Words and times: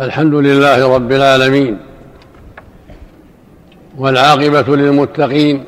الحمد 0.00 0.34
لله 0.34 0.94
رب 0.94 1.12
العالمين 1.12 1.78
والعاقبة 3.98 4.76
للمتقين 4.76 5.64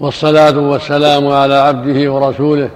والصلاة 0.00 0.58
والسلام 0.58 1.28
على 1.28 1.54
عبده 1.54 2.12
ورسوله 2.12 2.70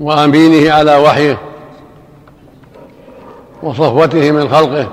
وأمينه 0.00 0.72
على 0.72 0.96
وحيه 0.96 1.38
وصفوته 3.62 4.30
من 4.30 4.48
خلقه 4.48 4.92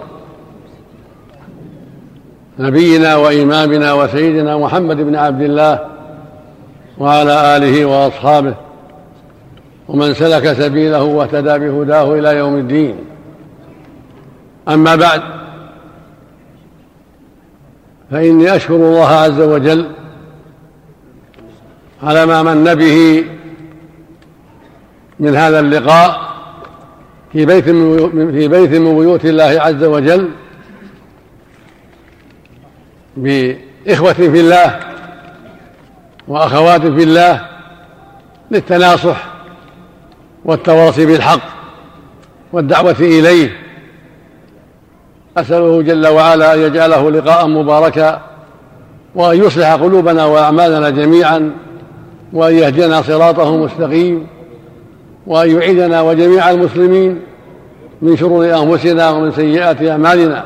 نبينا 2.60 3.16
وإمامنا 3.16 3.94
وسيدنا 3.94 4.58
محمد 4.58 4.98
بن 4.98 5.16
عبد 5.16 5.42
الله 5.42 5.80
وعلى 6.98 7.58
آله 7.58 7.86
وأصحابه 7.86 8.65
ومن 9.88 10.14
سلك 10.14 10.54
سبيله 10.54 11.04
واهتدى 11.04 11.60
بهداه 11.60 12.14
إلى 12.14 12.38
يوم 12.38 12.58
الدين. 12.58 12.96
أما 14.68 14.96
بعد 14.96 15.22
فإني 18.12 18.56
أشكر 18.56 18.76
الله 18.76 19.08
عز 19.08 19.40
وجل 19.40 19.92
على 22.04 22.26
ما 22.26 22.44
من 22.44 22.76
به 22.76 23.26
من 25.20 25.36
هذا 25.36 25.60
اللقاء 25.60 26.36
في 27.34 27.46
بيت 27.46 27.70
من 27.70 28.32
في 28.32 28.48
بيت 28.48 28.72
من 28.72 29.00
بيوت 29.00 29.26
الله 29.26 29.44
عز 29.44 29.84
وجل 29.84 30.30
بإخوة 33.18 34.14
في 34.14 34.40
الله 34.40 34.80
وأخوات 36.28 36.82
في 36.82 37.04
الله 37.04 37.46
للتناصح 38.52 39.35
والتواصي 40.46 41.06
بالحق 41.06 41.42
والدعوة 42.54 42.96
إليه. 43.00 43.52
أسأله 45.38 45.82
جل 45.82 46.08
وعلا 46.08 46.54
أن 46.54 46.60
يجعله 46.60 47.12
لقاء 47.12 47.48
مباركا 47.48 48.22
وأن 49.16 49.38
يصلح 49.44 49.74
قلوبنا 49.74 50.26
وأعمالنا 50.26 50.90
جميعا 50.90 51.52
وأن 52.34 52.56
يهدينا 52.56 53.02
صراطه 53.02 53.58
مستقيم 53.58 54.28
وأن 55.28 55.56
يعيدنا 55.56 56.02
وجميع 56.02 56.52
المسلمين 56.52 57.22
من 58.02 58.18
شرور 58.18 58.64
أنفسنا 58.64 59.10
ومن 59.10 59.32
سيئات 59.32 59.84
أعمالنا. 59.84 60.46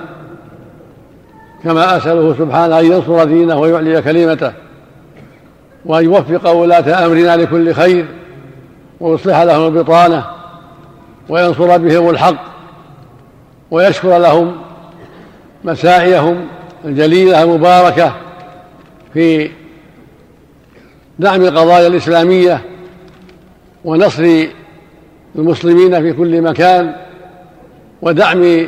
كما 1.63 1.97
أسأله 1.97 2.36
سبحانه 2.39 2.80
أن 2.80 2.86
ينصر 2.86 3.23
دينه 3.23 3.59
ويعلي 3.59 4.02
كلمته 4.02 4.52
وأن 5.86 6.03
يوفق 6.03 6.50
ولاة 6.50 7.06
أمرنا 7.06 7.36
لكل 7.38 7.73
خير. 7.73 8.06
ويصلح 9.00 9.42
لهم 9.42 9.78
البطانة 9.78 10.25
وينصر 11.30 11.78
بهم 11.78 12.09
الحق 12.09 12.44
ويشكر 13.72 14.17
لهم 14.17 14.56
مساعيهم 15.64 16.47
الجليلة 16.86 17.44
المباركة 17.44 18.16
في 19.14 19.52
دعم 21.19 21.41
القضايا 21.41 21.88
الإسلامية 21.88 22.61
ونصر 23.86 24.47
المسلمين 25.36 26.02
في 26.02 26.13
كل 26.13 26.41
مكان 26.41 26.95
ودعم 28.02 28.67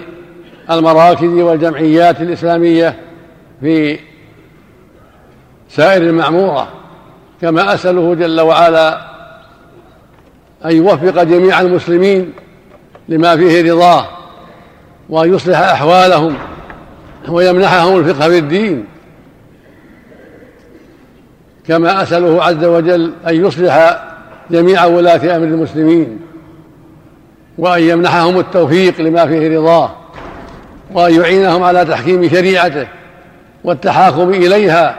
المراكز 0.71 1.23
والجمعيات 1.23 2.21
الإسلامية 2.21 2.95
في 3.61 3.99
سائر 5.69 6.01
المعمورة. 6.01 6.67
كما 7.41 7.73
أسأله 7.73 8.15
جل 8.15 8.41
وعلا 8.41 9.10
أن 10.65 10.75
يوفق 10.75 11.23
جميع 11.23 11.61
المسلمين 11.61 12.33
لما 13.09 13.37
فيه 13.37 13.71
رضاه 13.73 14.07
وأن 15.09 15.33
يصلح 15.33 15.59
أحوالهم 15.59 16.35
ويمنحهم 17.27 17.97
الفقه 17.97 18.29
في 18.29 18.37
الدين. 18.37 18.85
كما 21.67 22.03
أسأله 22.03 22.43
عز 22.43 22.63
وجل 22.63 23.13
أن 23.27 23.45
يصلح 23.45 24.03
جميع 24.51 24.85
ولاة 24.85 25.35
أمر 25.37 25.47
المسلمين 25.47 26.19
وأن 27.57 27.81
يمنحهم 27.83 28.39
التوفيق 28.39 29.01
لما 29.01 29.27
فيه 29.27 29.57
رضاه 29.57 29.91
وأن 30.93 31.21
يعينهم 31.21 31.63
على 31.63 31.85
تحكيم 31.85 32.29
شريعته 32.29 32.87
والتحاكم 33.63 34.29
إليها 34.29 34.95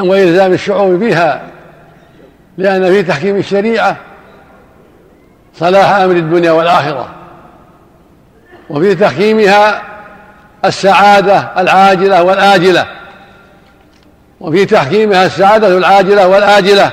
وإلزام 0.00 0.52
الشعوب 0.52 1.00
بها 1.00 1.42
لأن 2.58 2.92
في 2.92 3.02
تحكيم 3.02 3.36
الشريعة 3.36 3.96
صلاح 5.54 5.90
أمر 5.90 6.16
الدنيا 6.16 6.52
والآخرة. 6.52 7.08
وفي 8.70 8.94
تحكيمها 8.94 9.82
السعادة 10.64 11.36
العاجلة 11.58 12.22
والآجلة. 12.22 12.86
وفي 14.40 14.64
تحكيمها 14.64 15.26
السعادة 15.26 15.78
العاجلة 15.78 16.28
والآجلة. 16.28 16.92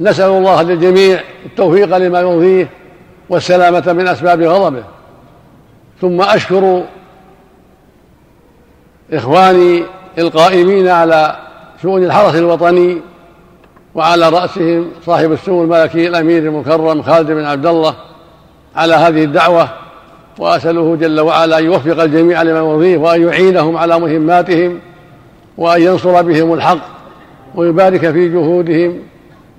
نسأل 0.00 0.30
الله 0.30 0.62
للجميع 0.62 1.20
التوفيق 1.46 1.96
لما 1.96 2.20
يرضيه 2.20 2.70
والسلامة 3.28 3.92
من 3.92 4.08
أسباب 4.08 4.42
غضبه. 4.42 4.84
ثم 6.00 6.22
أشكر 6.22 6.84
إخواني 9.12 9.84
القائمين 10.18 10.88
على 10.88 11.36
شؤون 11.82 12.04
الحرس 12.04 12.34
الوطني 12.34 13.00
وعلى 13.94 14.28
رأسهم 14.28 14.88
صاحب 15.06 15.32
السمو 15.32 15.62
الملكي 15.62 16.08
الأمير 16.08 16.42
المكرم 16.42 17.02
خالد 17.02 17.30
بن 17.30 17.44
عبد 17.44 17.66
الله 17.66 17.94
على 18.76 18.94
هذه 18.94 19.24
الدعوة 19.24 19.68
وأسأله 20.38 20.96
جل 20.96 21.20
وعلا 21.20 21.58
أن 21.58 21.64
يوفق 21.64 22.02
الجميع 22.02 22.42
لما 22.42 22.58
يرضيه 22.58 22.96
وأن 22.96 23.26
يعينهم 23.28 23.76
على 23.76 24.00
مهماتهم 24.00 24.78
وأن 25.58 25.82
ينصر 25.82 26.22
بهم 26.22 26.52
الحق 26.52 26.78
ويبارك 27.54 28.10
في 28.10 28.28
جهودهم 28.28 28.98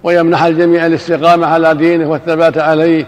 ويمنح 0.03 0.43
الجميع 0.43 0.85
الاستقامة 0.85 1.47
على 1.47 1.75
دينه 1.75 2.09
والثبات 2.09 2.57
عليه. 2.57 3.07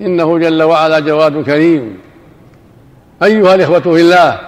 إنه 0.00 0.38
جل 0.38 0.62
وعلا 0.62 1.00
جواد 1.00 1.44
كريم. 1.44 1.98
أيها 3.22 3.54
الإخوة 3.54 3.80
في 3.80 4.00
الله 4.00 4.38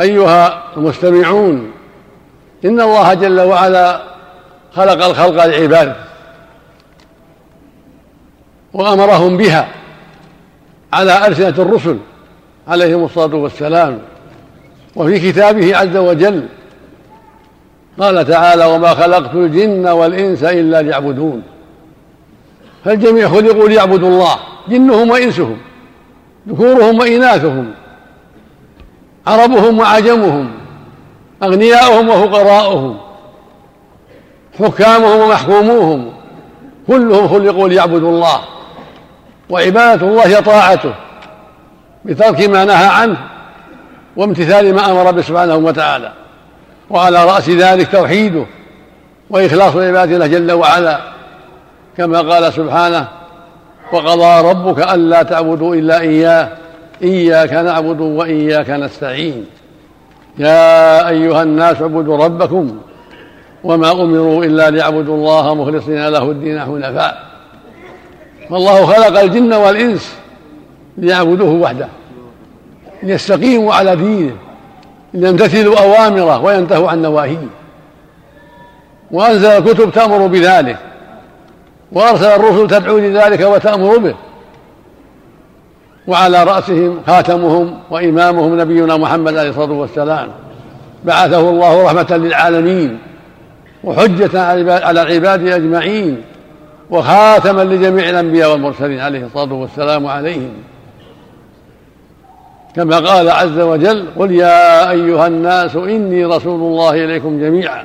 أيها 0.00 0.62
المستمعون 0.76 1.70
إن 2.64 2.80
الله 2.80 3.14
جل 3.14 3.40
وعلا 3.40 4.13
خلق 4.76 5.04
الخلق 5.04 5.44
لعباده 5.44 5.96
وأمرهم 8.72 9.36
بها 9.36 9.68
على 10.92 11.26
ألسنة 11.26 11.54
الرسل 11.58 11.98
عليهم 12.68 13.04
الصلاة 13.04 13.36
والسلام 13.36 13.98
وفي 14.96 15.32
كتابه 15.32 15.76
عز 15.76 15.96
وجل 15.96 16.46
قال 17.98 18.26
تعالى 18.26 18.64
وما 18.64 18.94
خلقت 18.94 19.34
الجن 19.34 19.88
والإنس 19.88 20.42
إلا 20.42 20.82
ليعبدون 20.82 21.42
فالجميع 22.84 23.28
خلقوا 23.28 23.68
ليعبدوا 23.68 24.08
الله 24.08 24.36
جنهم 24.68 25.10
وإنسهم 25.10 25.56
ذكورهم 26.48 26.98
وإناثهم 26.98 27.70
عربهم 29.26 29.78
وعجمهم 29.78 30.50
أغنياؤهم 31.42 32.08
وفقراؤهم 32.08 32.98
حكامهم 34.58 35.20
ومحكوموهم. 35.20 36.12
كلهم 36.86 37.28
خلقوا 37.28 37.68
ليعبدوا 37.68 38.10
الله. 38.10 38.40
وعبادة 39.50 40.06
الله 40.06 40.26
هي 40.26 40.42
طاعته. 40.42 40.94
بترك 42.04 42.48
ما 42.48 42.64
نهى 42.64 42.86
عنه 42.86 43.16
وامتثال 44.16 44.74
ما 44.74 44.90
أمر 44.90 45.10
به 45.10 45.22
سبحانه 45.22 45.56
وتعالى. 45.56 46.12
وعلى 46.90 47.24
رأس 47.24 47.50
ذلك 47.50 47.92
توحيده 47.92 48.46
وإخلاص 49.30 49.76
العبادة 49.76 50.18
له 50.18 50.26
جل 50.26 50.52
وعلا. 50.52 50.98
كما 51.96 52.20
قال 52.20 52.52
سبحانه 52.52 53.08
وقضى 53.92 54.48
ربك 54.50 54.92
ألا 54.92 55.22
تعبدوا 55.22 55.74
إلا 55.74 56.00
إياه. 56.00 56.48
إياك 57.02 57.52
نعبد 57.52 58.00
وإياك 58.00 58.70
نستعين. 58.70 59.46
يا 60.38 61.08
أيها 61.08 61.42
الناس 61.42 61.82
اعبدوا 61.82 62.24
ربكم 62.24 62.78
وما 63.64 63.92
أمروا 63.92 64.44
إلا 64.44 64.70
ليعبدوا 64.70 65.16
الله 65.16 65.54
مخلصين 65.54 66.08
له 66.08 66.30
الدين 66.30 66.60
حنفاء. 66.60 67.24
فالله 68.50 68.86
خلق 68.86 69.20
الجن 69.20 69.54
والإنس 69.54 70.16
ليعبدوه 70.98 71.50
وحده 71.50 71.88
ليستقيموا 73.02 73.74
على 73.74 73.96
دينه 73.96 74.36
ليمتثلوا 75.14 75.78
أوامره 75.78 76.44
وينتهوا 76.44 76.90
عن 76.90 77.02
نواهيه. 77.02 77.46
وأنزل 79.10 79.48
الكتب 79.48 79.90
تأمر 79.90 80.26
بذلك 80.26 80.78
وأرسل 81.92 82.26
الرسل 82.26 82.66
تدعو 82.66 82.98
لذلك 82.98 83.40
وتأمر 83.40 83.98
به. 83.98 84.14
وعلى 86.06 86.44
رأسهم 86.44 87.00
خاتمهم 87.06 87.78
وإمامهم 87.90 88.60
نبينا 88.60 88.96
محمد 88.96 89.36
عليه 89.36 89.50
الصلاة 89.50 89.72
والسلام. 89.72 90.28
بعثه 91.04 91.50
الله 91.50 91.84
رحمة 91.84 92.16
للعالمين. 92.16 92.98
وحجة 93.84 94.42
على 94.42 95.02
العباد 95.02 95.48
أجمعين 95.48 96.22
وخاتما 96.90 97.64
لجميع 97.64 98.10
الأنبياء 98.10 98.52
والمرسلين 98.52 99.00
عليه 99.00 99.26
الصلاة 99.26 99.52
والسلام 99.52 100.06
عليهم. 100.06 100.52
كما 102.76 102.98
قال 102.98 103.30
عز 103.30 103.58
وجل 103.60 104.06
قل 104.18 104.30
يا 104.30 104.90
أيها 104.90 105.26
الناس 105.26 105.76
إني 105.76 106.24
رسول 106.24 106.60
الله 106.60 107.04
إليكم 107.04 107.40
جميعا 107.40 107.84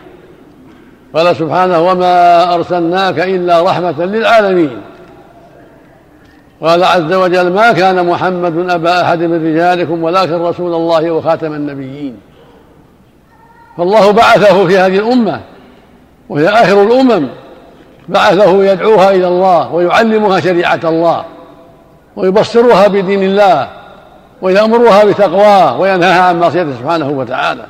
قال 1.14 1.36
سبحانه 1.36 1.82
وما 1.82 2.44
أرسلناك 2.54 3.20
إلا 3.20 3.64
رحمة 3.64 4.06
للعالمين. 4.06 4.82
قال 6.62 6.84
عز 6.84 7.14
وجل 7.14 7.54
ما 7.54 7.72
كان 7.72 8.06
محمد 8.06 8.70
أبا 8.70 9.02
أحد 9.02 9.20
من 9.20 9.54
رجالكم 9.54 10.04
ولكن 10.04 10.34
رسول 10.34 10.74
الله 10.74 11.12
وخاتم 11.12 11.54
النبيين. 11.54 12.20
فالله 13.78 14.12
بعثه 14.12 14.68
في 14.68 14.78
هذه 14.78 15.00
الأمة 15.00 15.40
وهي 16.30 16.48
آخر 16.48 16.84
الأمم. 16.84 17.28
بعثه 18.10 18.64
يدعوها 18.64 19.12
إلى 19.12 19.28
الله 19.28 19.74
ويعلمها 19.74 20.40
شريعة 20.40 20.80
الله 20.84 21.26
ويبصرها 22.16 22.88
بدين 22.88 23.24
الله 23.24 23.70
ويأمرها 24.42 25.04
بتقواه 25.04 25.80
وينهاها 25.80 26.22
عن 26.22 26.40
معصيته 26.40 26.74
سبحانه 26.80 27.10
وتعالى. 27.10 27.66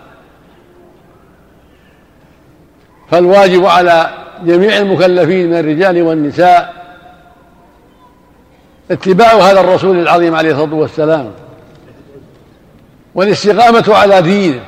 فالواجب 3.12 3.66
على 3.66 4.10
جميع 4.46 4.78
المكلفين 4.78 5.50
من 5.50 5.60
الرجال 5.60 6.02
والنساء 6.02 6.74
اتباع 8.92 9.34
هذا 9.34 9.62
الرسول 9.62 10.00
العظيم 10.00 10.36
عليه 10.36 10.52
الصلاة 10.52 10.74
والسلام 10.74 11.32
والاستقامة 13.16 13.86
على 13.88 14.22
دينه 14.22 14.60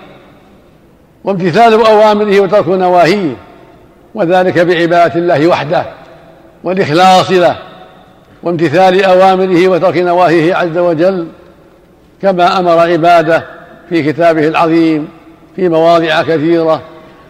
وامتثال 1.24 1.86
أوامره 1.86 2.40
وترك 2.40 2.68
نواهيه. 2.68 3.36
وذلك 4.16 4.60
بعبادة 4.60 5.16
الله 5.16 5.48
وحده 5.48 5.86
والإخلاص 6.64 7.32
له 7.32 7.56
وامتثال 8.44 9.04
أوامره 9.04 9.68
وترك 9.68 9.98
نواهيه 9.98 10.56
عز 10.56 10.78
وجل 10.78 11.28
كما 12.22 12.60
أمر 12.60 12.80
عباده 12.80 13.44
في 13.90 14.12
كتابه 14.12 14.48
العظيم 14.48 15.08
في 15.56 15.70
مواضع 15.70 16.22
كثيرة 16.22 16.82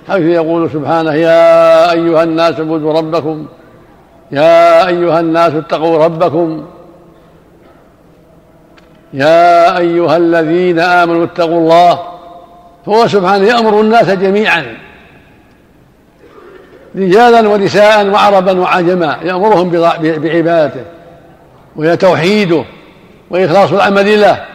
حيث 0.07 0.25
يقول 0.25 0.69
سبحانه 0.69 1.13
يا 1.13 1.91
أيها 1.91 2.23
الناس 2.23 2.59
اعبدوا 2.59 2.93
ربكم 2.93 3.45
يا 4.31 4.87
أيها 4.87 5.19
الناس 5.19 5.53
اتقوا 5.53 6.05
ربكم 6.05 6.65
يا 9.13 9.77
أيها 9.77 10.17
الذين 10.17 10.79
آمنوا 10.79 11.23
اتقوا 11.25 11.57
الله. 11.57 11.99
فهو 12.85 13.07
سبحانه 13.07 13.45
يأمر 13.45 13.81
الناس 13.81 14.09
جميعا 14.09 14.77
رجالا 16.95 17.49
ونساء 17.49 18.07
وعربا 18.07 18.59
وعجما 18.59 19.17
يأمرهم 19.23 19.69
بعبادته 19.99 20.83
وهي 21.75 21.97
توحيده 21.97 22.63
وإخلاص 23.29 23.71
العمل 23.71 24.21
له 24.21 24.45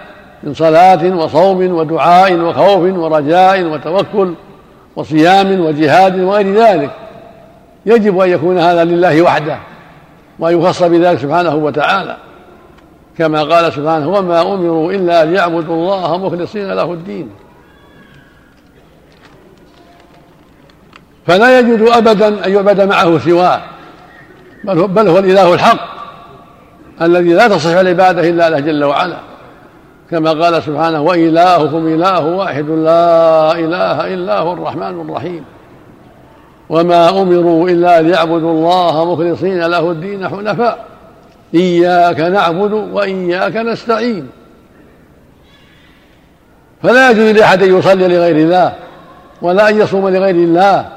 من 0.43 0.55
صلاة 0.55 1.17
وصوم 1.17 1.75
ودعاء 1.75 2.35
وخوف 2.35 2.99
ورجاء 2.99 3.63
وتوكل 3.65 4.35
وصيام 4.97 5.61
وجهاد 5.61 6.21
وغير 6.21 6.55
ذلك. 6.55 6.91
يجب 7.87 8.19
أن 8.19 8.31
يكون 8.31 8.59
هذا 8.59 8.85
لله 8.85 9.23
وحده 9.23 9.59
وأن 10.39 10.61
يخص 10.61 10.83
بذلك 10.83 11.19
سبحانه 11.19 11.55
وتعالى. 11.55 12.17
كما 13.19 13.43
قال 13.43 13.73
سبحانه 13.73 14.09
وما 14.09 14.43
امروا 14.43 14.93
الا 14.93 15.25
ليعبدوا 15.25 15.75
الله 15.75 16.17
مخلصين 16.19 16.73
له 16.73 16.93
الدين. 16.93 17.31
فلا 21.27 21.59
يجوز 21.59 21.91
أبدا 21.91 22.47
أن 22.47 22.53
يعبد 22.53 22.81
معه 22.81 23.19
سواه 23.19 23.61
بل 24.65 25.09
هو 25.09 25.19
الإله 25.19 25.55
الحق 25.55 25.97
الذي 27.03 27.33
لا 27.33 27.49
تصح 27.49 27.71
العبادة 27.71 28.29
إلا 28.29 28.51
له 28.51 28.61
جل 28.61 28.85
وعلا. 28.85 29.17
كما 30.11 30.31
قال 30.31 30.63
سبحانه 30.63 31.03
وإلهكم 31.03 31.87
إله 31.87 32.27
واحد 32.27 32.71
لا 32.71 33.53
إله 33.53 34.15
إلا 34.15 34.39
هو 34.39 34.53
الرحمن 34.53 35.01
الرحيم. 35.01 35.45
وما 36.69 37.09
أمروا 37.11 37.69
إلا 37.69 38.03
ليعبدوا 38.03 38.53
الله 38.53 39.13
مخلصين 39.13 39.63
له 39.63 39.91
الدين 39.91 40.29
حنفاء 40.29 40.85
إياك 41.55 42.21
نعبد 42.21 42.73
وإياك 42.73 43.57
نستعين. 43.57 44.29
فلا 46.83 47.11
يجوز 47.11 47.25
لأحد 47.25 47.63
أن 47.63 47.79
يصلي 47.79 48.09
لغير 48.09 48.37
الله 48.37 48.73
ولا 49.43 49.69
أن 49.69 49.81
يصوم 49.81 50.09
لغير 50.09 50.35
الله 50.35 50.96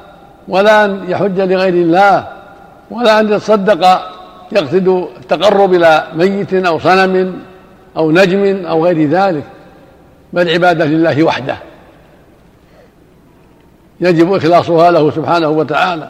ولا 0.50 0.86
أن 0.86 1.10
يحج 1.10 1.40
لغير 1.42 1.74
الله 1.74 2.28
ولا 2.92 3.20
أن 3.20 3.34
يتصدق 3.34 4.02
يقصد 4.52 4.88
التقرب 5.18 5.74
إلى 5.74 6.04
ميت 6.16 6.54
أو 6.54 6.80
صنم 6.80 7.34
أو 7.98 8.12
نجم 8.12 8.66
أو 8.66 8.86
غير 8.86 9.10
ذلك. 9.10 9.44
بل 10.34 10.50
عبادة 10.50 10.86
لله 10.86 11.24
وحده. 11.24 11.58
يجب 14.02 14.34
إخلاصها 14.34 14.92
له 14.92 15.12
سبحانه 15.12 15.50
وتعالى. 15.50 16.10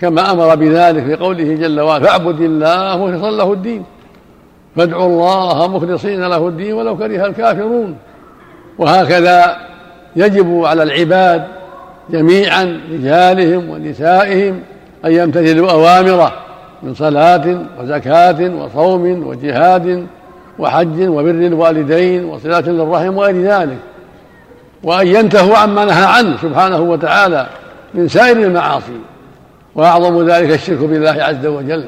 كما 0.00 0.30
أمر 0.30 0.54
بذلك 0.54 1.04
في 1.04 1.16
قوله 1.16 1.54
جل 1.54 1.80
وعلا 1.80 2.04
فاعبد 2.04 2.40
الله 2.40 2.96
مخلصا 2.96 3.30
له 3.30 3.52
الدين 3.52 3.84
فادعوا 4.76 5.06
الله 5.06 5.68
مخلصين 5.68 6.24
له 6.24 6.48
الدين 6.48 6.72
ولو 6.72 6.96
كره 6.96 7.26
الكافرون. 7.26 7.96
وهكذا 8.78 9.56
يجب 10.16 10.64
على 10.64 10.82
العباد 10.82 11.44
جميعا 12.10 12.80
رجالهم 12.92 13.70
ونسائهم 13.70 14.60
أن 15.04 15.12
يمتثلوا 15.12 15.70
أوامره 15.70 16.32
من 16.82 16.94
صلاة 16.94 17.58
وزكاة 17.80 18.50
وصوم 18.54 19.26
وجهاد 19.26 20.06
وحج 20.58 21.08
وبر 21.08 21.30
الوالدين 21.30 22.24
وصلة 22.24 22.60
للرحم 22.60 23.16
وغير 23.16 23.42
ذلك. 23.42 23.78
وأن 24.82 25.06
ينتهوا 25.06 25.56
عما 25.56 25.84
نهى 25.84 26.04
عنه 26.04 26.36
سبحانه 26.42 26.80
وتعالى 26.80 27.46
من 27.94 28.08
سائر 28.08 28.36
المعاصي. 28.36 29.00
وأعظم 29.74 30.28
ذلك 30.28 30.50
الشرك 30.50 30.78
بالله 30.78 31.22
عز 31.22 31.46
وجل. 31.46 31.84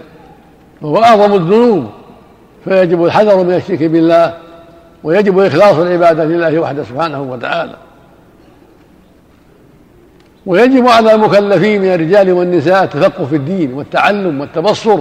وهو 0.82 1.03
أعظم 1.03 1.35
الذنوب. 1.35 1.87
فيجب 2.64 3.05
الحذر 3.05 3.44
من 3.44 3.55
الشرك 3.55 3.82
بالله 3.82 4.35
ويجب 5.05 5.38
إخلاص 5.38 5.75
العبادة 5.75 6.25
لله 6.25 6.59
وحده 6.59 6.85
سبحانه 6.85 7.23
وتعالى. 7.23 7.75
ويجب 10.46 10.88
على 10.88 11.14
المكلفين 11.14 11.82
من 11.82 11.88
الرجال 11.88 12.32
والنساء 12.32 12.85
التفقه 12.85 13.25
في 13.25 13.37
الدين 13.37 13.73
والتعلم 13.73 14.40
والتبصر 14.40 14.99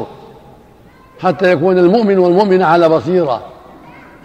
حتى 1.20 1.52
يكون 1.52 1.78
المؤمن 1.78 2.18
والمؤمنة 2.18 2.66
على 2.66 2.90
بصيرة 2.90 3.42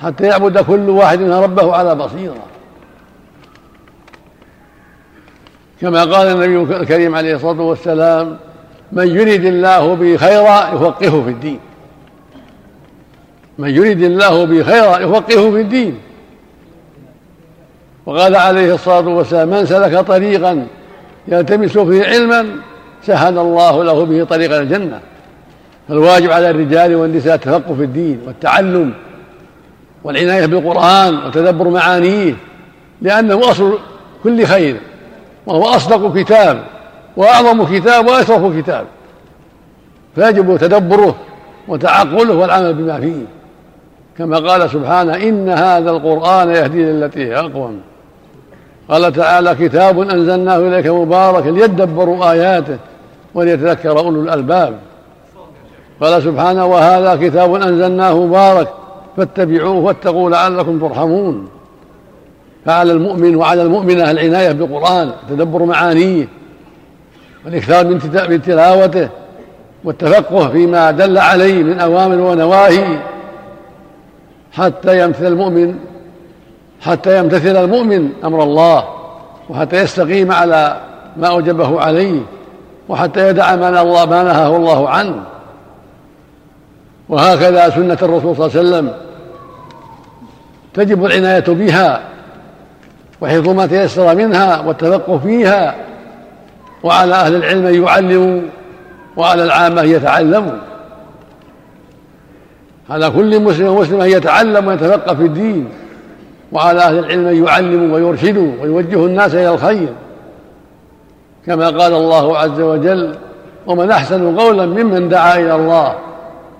حتى 0.02 0.24
يعبد 0.24 0.58
كل 0.58 0.90
واحد 0.90 1.20
منها 1.20 1.40
ربه 1.40 1.74
على 1.74 1.94
بصيرة. 1.94 2.44
كما 5.80 6.04
قال 6.04 6.26
النبي 6.26 6.76
الكريم 6.76 7.14
عليه 7.14 7.34
الصلاة 7.34 7.60
والسلام 7.60 8.36
من 8.92 9.08
يريد 9.08 9.44
الله 9.44 9.94
به 9.94 10.16
خيرا 10.16 10.74
يفقهه 10.74 11.22
في 11.22 11.30
الدين. 11.30 11.58
من 13.58 13.70
يريد 13.70 14.02
الله 14.02 14.44
به 14.44 14.62
خيرا 14.62 14.98
يفقهه 14.98 15.50
في 15.50 15.60
الدين. 15.60 15.98
وقال 18.06 18.36
عليه 18.36 18.74
الصلاة 18.74 19.08
والسلام 19.08 19.48
من 19.48 19.66
سلك 19.66 19.98
طريقا 19.98 20.66
يلتمس 21.28 21.78
فيه 21.78 22.04
علما 22.04 22.46
سهل 23.06 23.38
الله 23.38 23.84
له 23.84 24.04
به 24.04 24.24
طريق 24.24 24.56
الجنة. 24.56 25.00
فالواجب 25.88 26.30
على 26.30 26.50
الرجال 26.50 26.94
والنساء 26.94 27.34
التفقه 27.34 27.74
في 27.74 27.82
الدين 27.82 28.20
والتعلم 28.26 28.92
والعناية 30.04 30.46
بالقرآن 30.46 31.26
وتدبر 31.26 31.68
معانيه 31.68 32.34
لأنه 33.02 33.50
أصل 33.50 33.78
كل 34.24 34.44
خير 34.44 34.76
وهو 35.46 35.64
أصدق 35.64 36.18
كتاب 36.18 36.64
وأعظم 37.16 37.64
كتاب 37.64 38.06
وأشرف 38.06 38.58
كتاب. 38.58 38.86
فيجب 40.14 40.56
تدبره 40.56 41.16
وتعقله 41.68 42.34
والعمل 42.34 42.74
بما 42.74 43.00
فيه. 43.00 43.24
كما 44.18 44.38
قال 44.38 44.70
سبحانه 44.70 45.16
إن 45.16 45.48
هذا 45.48 45.90
القرآن 45.90 46.50
يهدي 46.50 46.84
للتي 46.84 47.26
هي 47.26 47.38
أقوم. 47.38 47.80
قال 48.88 49.12
تعالى 49.12 49.54
كتاب 49.54 50.00
أنزلناه 50.00 50.58
إليك 50.58 50.86
مبارك 50.86 51.46
ليدبروا 51.46 52.32
آياته 52.32 52.78
وليتذكر 53.34 53.98
أولو 53.98 54.22
الألباب. 54.22 54.78
قال 56.00 56.22
سبحانه 56.22 56.66
وهذا 56.66 57.28
كتاب 57.28 57.54
أنزلناه 57.54 58.18
مبارك 58.18 58.68
فاتبعوه 59.16 59.74
واتقوا 59.74 60.30
لعلكم 60.30 60.88
ترحمون. 60.88 61.48
فعلى 62.64 62.92
المؤمن 62.92 63.36
وعلى 63.36 63.62
المؤمنة 63.62 64.10
العناية 64.10 64.52
بالقرآن 64.52 65.10
تدبر 65.28 65.64
معانيه 65.64 66.28
والإكثار 67.44 67.86
من 68.28 68.42
تلاوته 68.42 69.08
والتفقه 69.84 70.48
فيما 70.48 70.90
دل 70.90 71.18
عليه 71.18 71.62
من 71.62 71.80
أوامر 71.80 72.20
ونواهي. 72.20 72.98
حتى 74.52 75.04
يمتثل 75.04 75.26
المؤمن 75.26 75.74
حتى 76.82 77.18
يمتثل 77.18 77.56
المؤمن 77.56 78.10
أمر 78.24 78.42
الله 78.42 78.84
وحتى 79.48 79.76
يستقيم 79.76 80.32
على 80.32 80.80
ما 81.16 81.28
أوجبه 81.28 81.80
عليه 81.80 82.20
وحتى 82.88 83.28
يدع 83.28 83.56
ما 83.56 83.82
الله 83.82 84.04
ما 84.06 84.22
نهاه 84.22 84.56
الله 84.56 84.88
عنه. 84.88 85.22
وهكذا 87.08 87.70
سنة 87.70 87.98
الرسول 88.02 88.36
صلى 88.36 88.46
الله 88.46 88.58
عليه 88.58 88.68
وسلم 88.68 88.92
تجب 90.74 91.04
العناية 91.04 91.44
بها 91.48 92.00
وحفظ 93.20 93.48
ما 93.48 93.66
تيسر 93.66 94.14
منها 94.14 94.60
والتفقه 94.60 95.18
فيها 95.18 95.74
وعلى 96.82 97.14
أهل 97.14 97.34
العلم 97.34 97.66
أن 97.66 97.82
يعلموا 97.82 98.40
وعلى 99.16 99.44
العامة 99.44 99.80
أن 99.82 99.88
يتعلموا. 99.88 100.58
على 102.90 103.10
كل 103.10 103.42
مسلم 103.42 103.66
ومسلم 103.66 104.00
أن 104.00 104.08
يتعلم 104.08 104.66
ويتفقه 104.66 105.14
في 105.14 105.22
الدين. 105.22 105.68
وعلى 106.52 106.80
أهل 106.80 106.98
العلم 106.98 107.26
أن 107.26 107.44
يعلموا 107.46 107.94
ويرشدوا 107.94 108.52
ويوجهوا 108.62 109.06
الناس 109.06 109.34
إلى 109.34 109.54
الخير. 109.54 109.88
كما 111.46 111.66
قال 111.66 111.94
الله 111.94 112.38
عز 112.38 112.60
وجل 112.60 113.14
ومن 113.66 113.90
أحسن 113.90 114.36
قولا 114.38 114.66
ممن 114.66 115.08
دعا 115.08 115.38
إلى 115.38 115.54
الله 115.54 115.94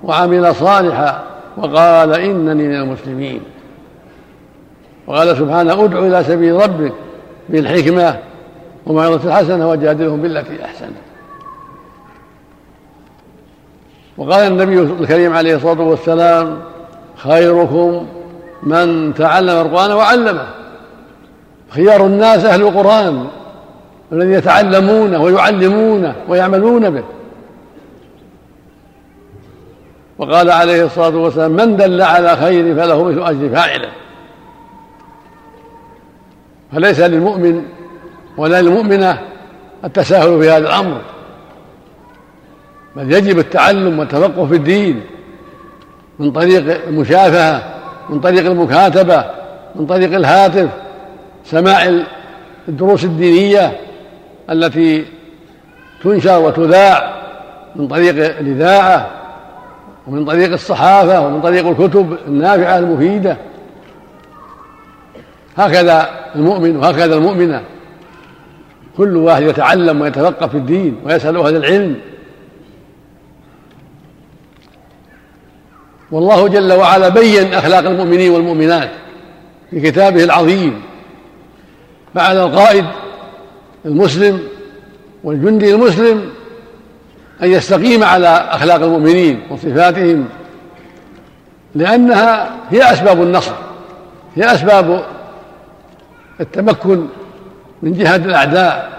وعمل 0.04 0.54
صالحا 0.54 1.22
وقال 1.56 2.14
إنني 2.14 2.68
من 2.68 2.74
المسلمين 2.74 3.40
وقال 5.06 5.36
سبحانه 5.36 5.84
ادع 5.84 5.98
إلى 5.98 6.24
سبيل 6.24 6.54
ربك 6.54 6.92
بالحكمة 7.48 8.18
وموعظة 8.86 9.28
الحسنة 9.28 9.70
وجادلهم 9.70 10.22
بالتي 10.22 10.64
أحسن 10.64 10.90
وقال 14.16 14.52
النبي 14.52 14.80
الكريم 14.80 15.34
عليه 15.34 15.56
الصلاة 15.56 15.80
والسلام 15.80 16.58
خيركم 17.16 18.06
من 18.62 19.14
تعلم 19.14 19.66
القرآن 19.66 19.92
وعلمه. 19.92 20.46
خيار 21.70 22.06
الناس 22.06 22.44
أهل 22.44 22.62
القرآن 22.62 23.26
الذين 24.12 24.32
يتعلمونه 24.32 25.22
ويعلمونه 25.22 26.14
ويعملون 26.28 26.90
به. 26.90 27.04
وقال 30.18 30.50
عليه 30.50 30.84
الصلاة 30.84 31.16
والسلام 31.16 31.50
من 31.50 31.76
دل 31.76 32.02
على 32.02 32.36
خير 32.36 32.74
فله 32.74 33.04
مثل 33.04 33.22
أجر 33.22 33.48
فاعله. 33.48 33.88
فليس 36.72 37.00
للمؤمن 37.00 37.62
ولا 38.36 38.62
للمؤمنة 38.62 39.18
التساهل 39.84 40.42
في 40.42 40.50
هذا 40.50 40.68
الأمر. 40.68 41.00
بل 42.96 43.12
يجب 43.12 43.38
التعلم 43.38 43.98
والتفقه 43.98 44.46
في 44.46 44.54
الدين 44.54 45.00
من 46.18 46.32
طريق 46.32 46.86
المشافهة 46.86 47.81
من 48.12 48.20
طريق 48.20 48.46
المكاتبة 48.46 49.24
من 49.74 49.86
طريق 49.86 50.14
الهاتف 50.14 50.68
سماع 51.44 52.02
الدروس 52.68 53.04
الدينية 53.04 53.80
التي 54.50 55.04
تنشر 56.04 56.38
وتذاع 56.38 57.22
من 57.76 57.88
طريق 57.88 58.38
الإذاعة 58.38 59.10
ومن 60.06 60.24
طريق 60.24 60.52
الصحافة 60.52 61.26
ومن 61.26 61.40
طريق 61.40 61.66
الكتب 61.66 62.16
النافعة 62.26 62.78
المفيدة. 62.78 63.36
هكذا 65.56 66.08
المؤمن 66.34 66.76
وهكذا 66.76 67.14
المؤمنة 67.14 67.62
كل 68.96 69.16
واحد 69.16 69.42
يتعلم 69.42 70.00
ويتفقه 70.00 70.46
في 70.46 70.56
الدين 70.56 70.96
ويسأل 71.04 71.36
أهل 71.36 71.56
العلم. 71.56 71.96
والله 76.12 76.48
جل 76.48 76.72
وعلا 76.72 77.08
بين 77.08 77.54
أخلاق 77.54 77.86
المؤمنين 77.86 78.30
والمؤمنات 78.30 78.90
في 79.70 79.80
كتابه 79.80 80.24
العظيم 80.24 80.82
فعلى 82.14 82.44
القائد 82.44 82.84
المسلم 83.84 84.40
والجندي 85.24 85.74
المسلم 85.74 86.30
أن 87.42 87.52
يستقيم 87.52 88.04
على 88.04 88.28
أخلاق 88.28 88.82
المؤمنين 88.82 89.40
وصفاتهم 89.50 90.28
لأنها 91.74 92.50
هي 92.70 92.92
أسباب 92.92 93.22
النصر 93.22 93.52
هي 94.36 94.54
أسباب 94.54 95.04
التمكن 96.40 97.06
من 97.82 97.92
جهاد 97.92 98.26
الأعداء 98.26 98.92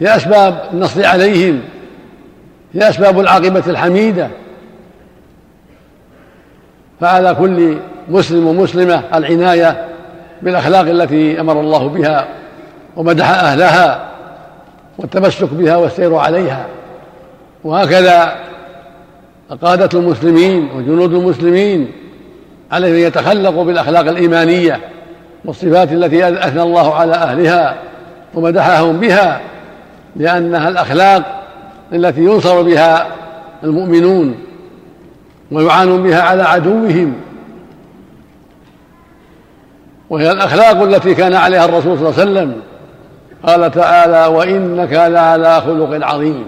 هي 0.00 0.16
أسباب 0.16 0.68
النصر 0.72 1.06
عليهم 1.06 1.60
هي 2.74 2.88
أسباب 2.88 3.20
العاقبة 3.20 3.62
الحميدة. 3.66 4.28
فعلى 7.02 7.34
كل 7.34 7.76
مسلم 8.08 8.46
ومسلمة 8.46 9.02
العناية 9.14 9.84
بالأخلاق 10.42 10.80
التي 10.80 11.40
أمر 11.40 11.60
الله 11.60 11.88
بها 11.88 12.26
ومدح 12.96 13.30
أهلها 13.30 14.08
والتمسك 14.98 15.48
بها 15.52 15.76
والسير 15.76 16.14
عليها. 16.16 16.66
وهكذا 17.64 18.34
قادة 19.62 19.98
المسلمين 19.98 20.68
وجنود 20.76 21.14
المسلمين 21.14 21.92
عليهم 22.72 22.94
أن 22.94 23.00
يتخلقوا 23.00 23.64
بالأخلاق 23.64 24.08
الإيمانية 24.08 24.80
والصفات 25.44 25.92
التي 25.92 26.28
أثنى 26.28 26.62
الله 26.62 26.94
على 26.94 27.14
أهلها 27.14 27.74
ومدحهم 28.34 29.00
بها 29.00 29.40
لأنها 30.16 30.68
الأخلاق 30.68 31.42
التي 31.92 32.20
ينصر 32.20 32.62
بها 32.62 33.06
المؤمنون. 33.64 34.51
ويعانون 35.52 36.02
بها 36.02 36.22
على 36.22 36.42
عدوهم. 36.42 37.14
وهي 40.10 40.32
الأخلاق 40.32 40.82
التي 40.82 41.14
كان 41.14 41.34
عليها 41.34 41.64
الرسول 41.64 41.98
صلى 41.98 42.08
الله 42.08 42.20
عليه 42.20 42.30
وسلم. 42.30 42.62
قال 43.46 43.70
تعالى 43.70 44.26
وإنك 44.26 44.92
لعلى 44.92 45.60
خلق 45.60 46.06
عظيم. 46.06 46.44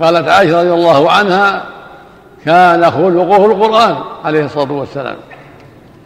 قالت 0.00 0.28
عائشة 0.28 0.60
رضي 0.60 0.72
الله 0.72 1.10
عنها 1.10 1.64
كان 2.44 2.90
خلقه 2.90 3.46
القرآن 3.46 3.96
عليه 4.24 4.44
الصلاة 4.44 4.72
والسلام. 4.72 5.16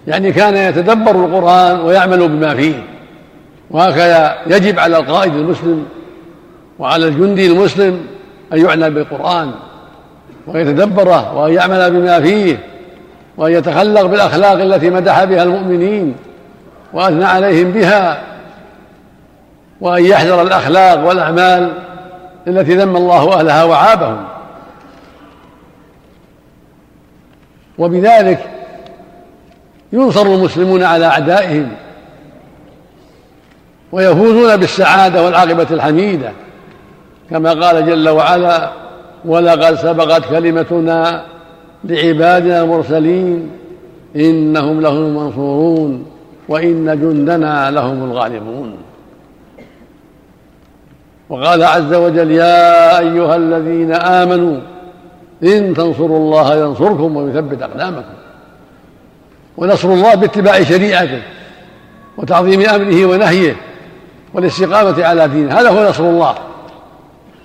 يعني 0.06 0.32
كان 0.32 0.56
يتدبر 0.56 1.24
القرآن 1.24 1.80
ويعمل 1.80 2.28
بما 2.28 2.54
فيه. 2.54 2.86
وهكذا 3.70 4.36
يجب 4.46 4.78
على 4.78 4.96
القائد 4.96 5.34
المسلم 5.34 5.86
وعلى 6.78 7.08
الجندي 7.08 7.46
المسلم 7.46 8.06
أن 8.52 8.64
يعنى 8.64 8.90
بالقرآن. 8.90 9.52
وأن 10.46 10.60
يتدبره 10.60 11.34
وأن 11.34 11.52
يعمل 11.52 11.90
بما 11.90 12.20
فيه 12.20 12.58
وأن 13.36 13.52
يتخلق 13.52 14.02
بالأخلاق 14.02 14.52
التي 14.52 14.90
مدح 14.90 15.24
بها 15.24 15.42
المؤمنين 15.42 16.16
وأثنى 16.92 17.24
عليهم 17.24 17.72
بها 17.72 18.22
وأن 19.80 20.04
يحذر 20.04 20.42
الأخلاق 20.42 21.08
والأعمال 21.08 21.72
التي 22.48 22.74
ذم 22.74 22.96
الله 22.96 23.40
أهلها 23.40 23.64
وعابهم. 23.64 24.24
وبذلك 27.78 28.38
ينصر 29.92 30.22
المسلمون 30.22 30.82
على 30.82 31.06
أعدائهم 31.06 31.68
ويفوزون 33.92 34.56
بالسعادة 34.56 35.24
والعاقبة 35.24 35.66
الحميدة 35.70 36.32
كما 37.30 37.50
قال 37.50 37.86
جل 37.86 38.08
وعلا 38.08 38.70
ولقد 39.24 39.74
سبقت 39.74 40.24
كلمتنا 40.30 41.24
لعبادنا 41.84 42.62
المرسلين 42.62 43.50
إنهم 44.16 44.80
لهم 44.80 45.06
المنصورون 45.06 46.06
وإن 46.48 47.00
جندنا 47.00 47.70
لهم 47.70 48.04
الغالبون. 48.04 48.76
وقال 51.28 51.64
عز 51.64 51.94
وجل 51.94 52.30
يا 52.30 52.98
أيها 52.98 53.36
الذين 53.36 53.92
آمنوا 53.92 54.60
إن 55.42 55.74
تنصروا 55.74 56.18
الله 56.18 56.56
ينصركم 56.56 57.16
ويثبت 57.16 57.62
أقدامكم. 57.62 58.14
ونصر 59.56 59.88
الله 59.88 60.14
باتباع 60.14 60.62
شريعته 60.62 61.22
وتعظيم 62.16 62.60
أمره 62.60 63.06
ونهيه 63.06 63.56
والاستقامة 64.34 65.04
على 65.04 65.28
دينه. 65.28 65.60
هذا 65.60 65.70
هو 65.70 65.88
نصر 65.88 66.04
الله. 66.04 66.34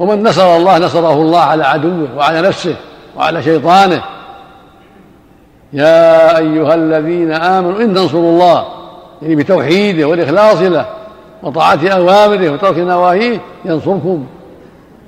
ومن 0.02 0.24
نصر 0.24 0.56
الله 0.58 0.78
نصره 0.78 1.14
الله 1.14 1.40
على 1.40 1.64
عدوه 1.64 2.08
وعلى 2.18 2.42
نفسه 2.42 2.76
وعلى 3.18 3.44
شيطانه. 3.44 4.04
يا 5.74 6.38
أيها 6.38 6.76
الذين 6.76 7.32
آمنوا 7.32 7.82
إن 7.82 7.94
تنصروا 7.94 8.32
الله 8.32 8.66
يعني 9.22 9.36
بتوحيده 9.36 10.06
والإخلاص 10.06 10.62
له 10.62 10.86
وطاعة 11.44 11.80
أوامره 11.88 12.50
وترك 12.50 12.78
نواهيه 12.78 13.42
ينصركم 13.66 14.26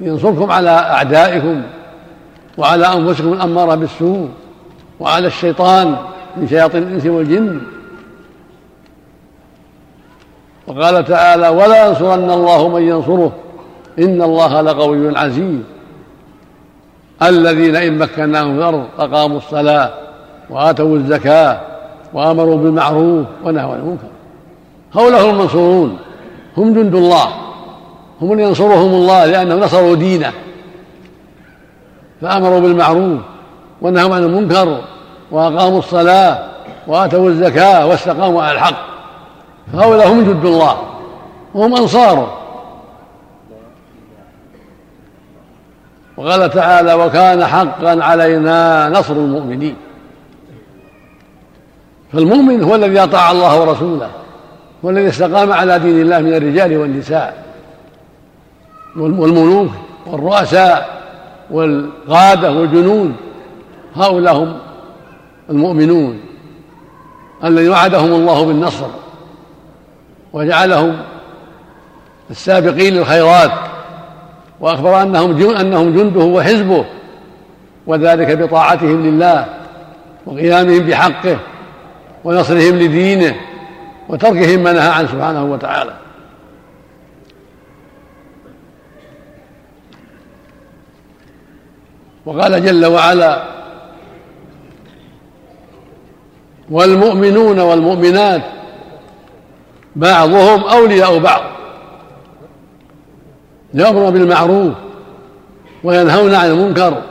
ينصركم 0.02 0.52
على 0.52 0.70
أعدائكم 0.70 1.62
وعلى 2.58 2.88
أنفسكم 2.88 3.34
الأمارة 3.34 3.76
بالسوء 3.76 4.30
وعلى 5.00 5.28
الشيطان 5.28 5.96
من 6.38 6.48
شياطين 6.48 6.84
الإنس 6.84 7.06
والجن. 7.06 7.62
وقال 10.68 11.06
تعالى 11.06 11.50
ولا 11.50 11.88
ينصرن 11.88 12.32
الله 12.32 12.68
من 12.68 12.82
ينصره 12.82 13.32
إن 14.00 14.22
الله 14.22 14.62
لقوي 14.62 15.18
عزيز. 15.18 15.60
الذين 17.22 17.76
إن 17.76 17.98
مكناهم 17.98 18.54
في 18.54 18.60
الأرض 18.60 18.86
أقاموا 19.00 19.38
الصلاة 19.38 19.90
وآتوا 20.50 20.96
الزكاة 20.96 21.62
وأمروا 22.14 22.58
بالمعروف 22.58 23.26
ونهوا 23.44 23.74
عن 23.74 23.80
المنكر. 23.80 24.08
هؤلاء 24.94 25.26
هم 25.26 25.30
المنصورون. 25.30 25.98
هم 26.58 26.74
جند 26.74 26.96
الله. 26.96 27.28
هم 28.22 28.30
من 28.30 28.40
ينصرهم 28.40 28.94
الله 28.94 29.26
لأنهم 29.26 29.60
نصروا 29.60 29.96
دينه. 29.96 30.32
فأمروا 32.22 32.60
بالمعروف 32.60 33.20
ونهوا 33.82 34.16
عن 34.16 34.24
المنكر 34.24 34.82
وأقاموا 35.32 35.80
الصلاة 35.80 36.40
وآتوا 36.88 37.30
الزكاة 37.30 37.88
واستقاموا 37.88 38.44
على 38.44 38.52
الحق. 38.52 38.86
فهؤلاء 39.74 40.12
هم 40.12 40.22
جد 40.22 40.46
الله. 40.46 40.78
وهم 41.54 41.76
أنصاره 41.76 42.43
وقال 46.24 46.50
تعالى 46.50 46.94
وكان 46.94 47.46
حقا 47.46 48.04
علينا 48.04 48.90
نصر 48.90 49.14
المؤمنين. 49.14 49.76
فالمؤمن 52.14 52.64
هو 52.64 52.76
الذي 52.76 53.04
أطاع 53.04 53.32
الله 53.32 53.62
ورسوله 53.62 54.10
هو 54.86 54.90
الذي 54.90 55.10
استقام 55.10 55.52
على 55.52 55.80
دين 55.80 56.02
الله 56.02 56.20
من 56.20 56.34
الرجال 56.34 56.78
والنساء. 56.78 57.44
والملوك 58.96 59.72
والرؤساء 60.06 61.02
والقادة 61.52 62.52
والجنود 62.52 63.14
هؤلاء 63.96 64.36
هم 64.36 64.58
المؤمنون 65.50 66.20
الذي 67.44 67.70
وعدهم 67.70 68.14
الله 68.14 68.46
بالنصر 68.46 68.88
وجعلهم 70.34 70.98
السابقين 72.32 72.94
للخيرات. 72.94 73.52
وأخبر 74.64 75.02
أنهم 75.02 75.38
جن 75.38 75.56
أنهم 75.56 75.94
جنده 75.96 76.20
وحزبه 76.20 76.86
وذلك 77.88 78.38
بطاعتهم 78.38 79.06
لله 79.06 79.46
وقيامهم 80.26 80.80
بحقه 80.80 81.38
ونصرهم 82.24 82.76
لدينه 82.76 83.36
وتركهم 84.10 84.64
ما 84.64 84.74
نهى 84.74 84.90
عنه 84.90 85.08
سبحانه 85.08 85.44
وتعالى. 85.44 85.94
وقال 92.26 92.66
جل 92.66 92.86
وعلا 92.86 93.44
والمؤمنون 96.70 97.60
والمؤمنات 97.60 98.42
بعضهم 99.96 100.64
أولياء 100.64 101.20
بعض. 101.20 101.42
يامرون 103.74 104.14
بالمعروف 104.14 104.74
وينهون 105.84 106.36
عن 106.36 106.50
المنكر 106.50 107.02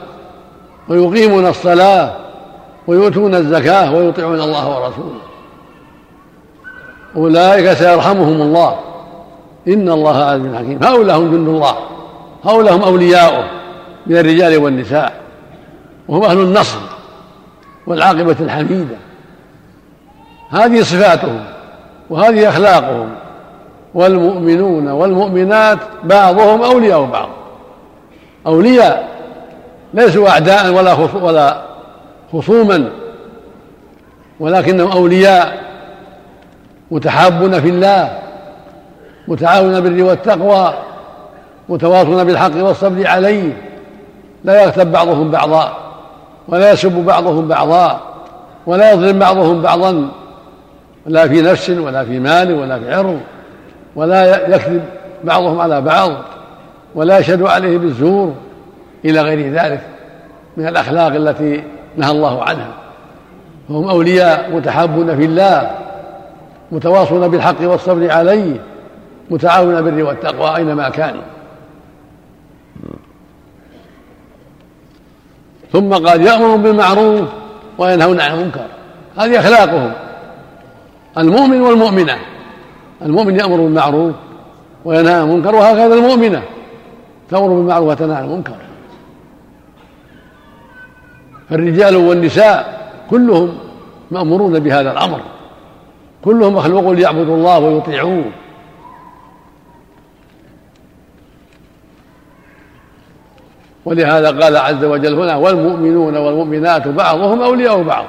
ويقيمون 0.88 1.46
الصلاة 1.46 2.16
ويؤتون 2.86 3.34
الزكاة 3.34 3.94
ويطيعون 3.94 4.40
الله 4.40 4.68
ورسوله. 4.68 5.20
أولئك 7.16 7.72
سيرحمهم 7.72 8.42
الله. 8.42 8.78
إن 9.68 9.88
الله 9.88 10.24
عزيز 10.24 10.54
حكيم. 10.54 10.78
هؤلاء 10.82 11.18
هم 11.18 11.30
جند 11.30 11.48
الله. 11.48 11.74
هؤلاء 12.44 12.76
هم 12.76 12.82
أولياؤه 12.82 13.44
من 14.06 14.16
الرجال 14.16 14.56
والنساء. 14.56 15.20
وهم 16.08 16.22
أهل 16.24 16.38
النصر 16.38 16.78
والعاقبة 17.86 18.36
الحميدة. 18.40 18.96
هذه 20.50 20.82
صفاتهم 20.82 21.44
وهذه 22.10 22.48
أخلاقهم 22.48 23.08
والمؤمنون 23.94 24.88
والمؤمنات 24.88 25.78
بعضهم 26.04 26.62
أولياء 26.62 27.04
بعض. 27.04 27.28
أولياء 28.46 29.08
ليسوا 29.94 30.28
أعداء 30.28 30.72
ولا 30.72 30.94
ولا 31.22 31.62
خصوما 32.32 32.90
ولكنهم 34.40 34.92
أولياء 34.92 35.62
متحابون 36.90 37.60
في 37.60 37.68
الله 37.68 38.18
متعاونون 39.28 39.80
بالبر 39.80 40.02
والتقوى 40.02 40.74
متواصون 41.68 42.24
بالحق 42.24 42.56
والصبر 42.56 43.06
عليه. 43.06 43.52
لا 44.44 44.62
يغتب 44.62 44.92
بعضهم 44.92 45.30
بعضا 45.30 45.76
ولا 46.48 46.72
يسب 46.72 46.92
بعضهم 46.92 47.48
بعضا 47.48 48.00
ولا 48.66 48.92
يظلم 48.92 49.18
بعضهم 49.18 49.62
بعضا 49.62 50.08
لا 51.06 51.28
في 51.28 51.42
نفس 51.42 51.70
ولا 51.70 52.04
في 52.04 52.18
مال 52.18 52.54
ولا 52.54 52.78
في 52.78 52.94
عرض. 52.94 53.20
ولا 53.96 54.48
يكذب 54.54 54.82
بعضهم 55.24 55.60
على 55.60 55.80
بعض 55.80 56.12
ولا 56.94 57.18
يشهد 57.18 57.42
عليه 57.42 57.78
بالزور 57.78 58.34
إلى 59.04 59.20
غير 59.20 59.52
ذلك 59.52 59.80
من 60.56 60.66
الأخلاق 60.66 61.14
التي 61.14 61.64
نهى 61.96 62.10
الله 62.10 62.42
عنها. 62.42 62.70
فهم 63.68 63.88
أولياء 63.88 64.50
متحابون 64.50 65.16
في 65.16 65.24
الله 65.24 65.70
متواصون 66.72 67.28
بالحق 67.28 67.60
والصبر 67.60 68.10
عليه 68.10 68.56
متعاون 69.30 69.82
بالبر 69.82 70.02
والتقوى 70.02 70.56
أينما 70.56 70.88
كانوا. 70.88 71.22
ثم 75.72 75.92
قال 75.92 76.22
يأمر 76.22 76.56
بالمعروف 76.56 77.28
وينهون 77.78 78.20
عن 78.20 78.34
المنكر. 78.34 78.66
هذه 79.16 79.40
أخلاقهم 79.40 79.92
المؤمن 81.18 81.60
والمؤمنة. 81.60 82.18
المؤمن 83.04 83.40
يأمر 83.40 83.56
بالمعروف 83.56 84.14
وينهى 84.84 85.14
عن 85.14 85.30
المنكر 85.30 85.54
وهكذا 85.54 85.94
المؤمنة 85.94 86.42
تأمر 87.30 87.48
بالمعروف 87.48 87.88
وتنهى 87.88 88.16
عن 88.16 88.24
المنكر. 88.24 88.54
فالرجال 91.50 91.96
والنساء 91.96 92.90
كلهم 93.10 93.58
مأمورون 94.10 94.58
بهذا 94.58 94.92
الأمر. 94.92 95.20
كلهم 96.24 96.54
مخلوق 96.54 96.90
ليعبدوا 96.90 97.36
الله 97.36 97.58
ويطيعوه. 97.58 98.24
ولهذا 103.84 104.30
قال 104.30 104.56
عز 104.56 104.84
وجل 104.84 105.14
هنا 105.14 105.36
والمؤمنون 105.36 106.16
والمؤمنات 106.16 106.88
بعضهم 106.88 107.42
أولياء 107.42 107.82
بعض. 107.82 108.04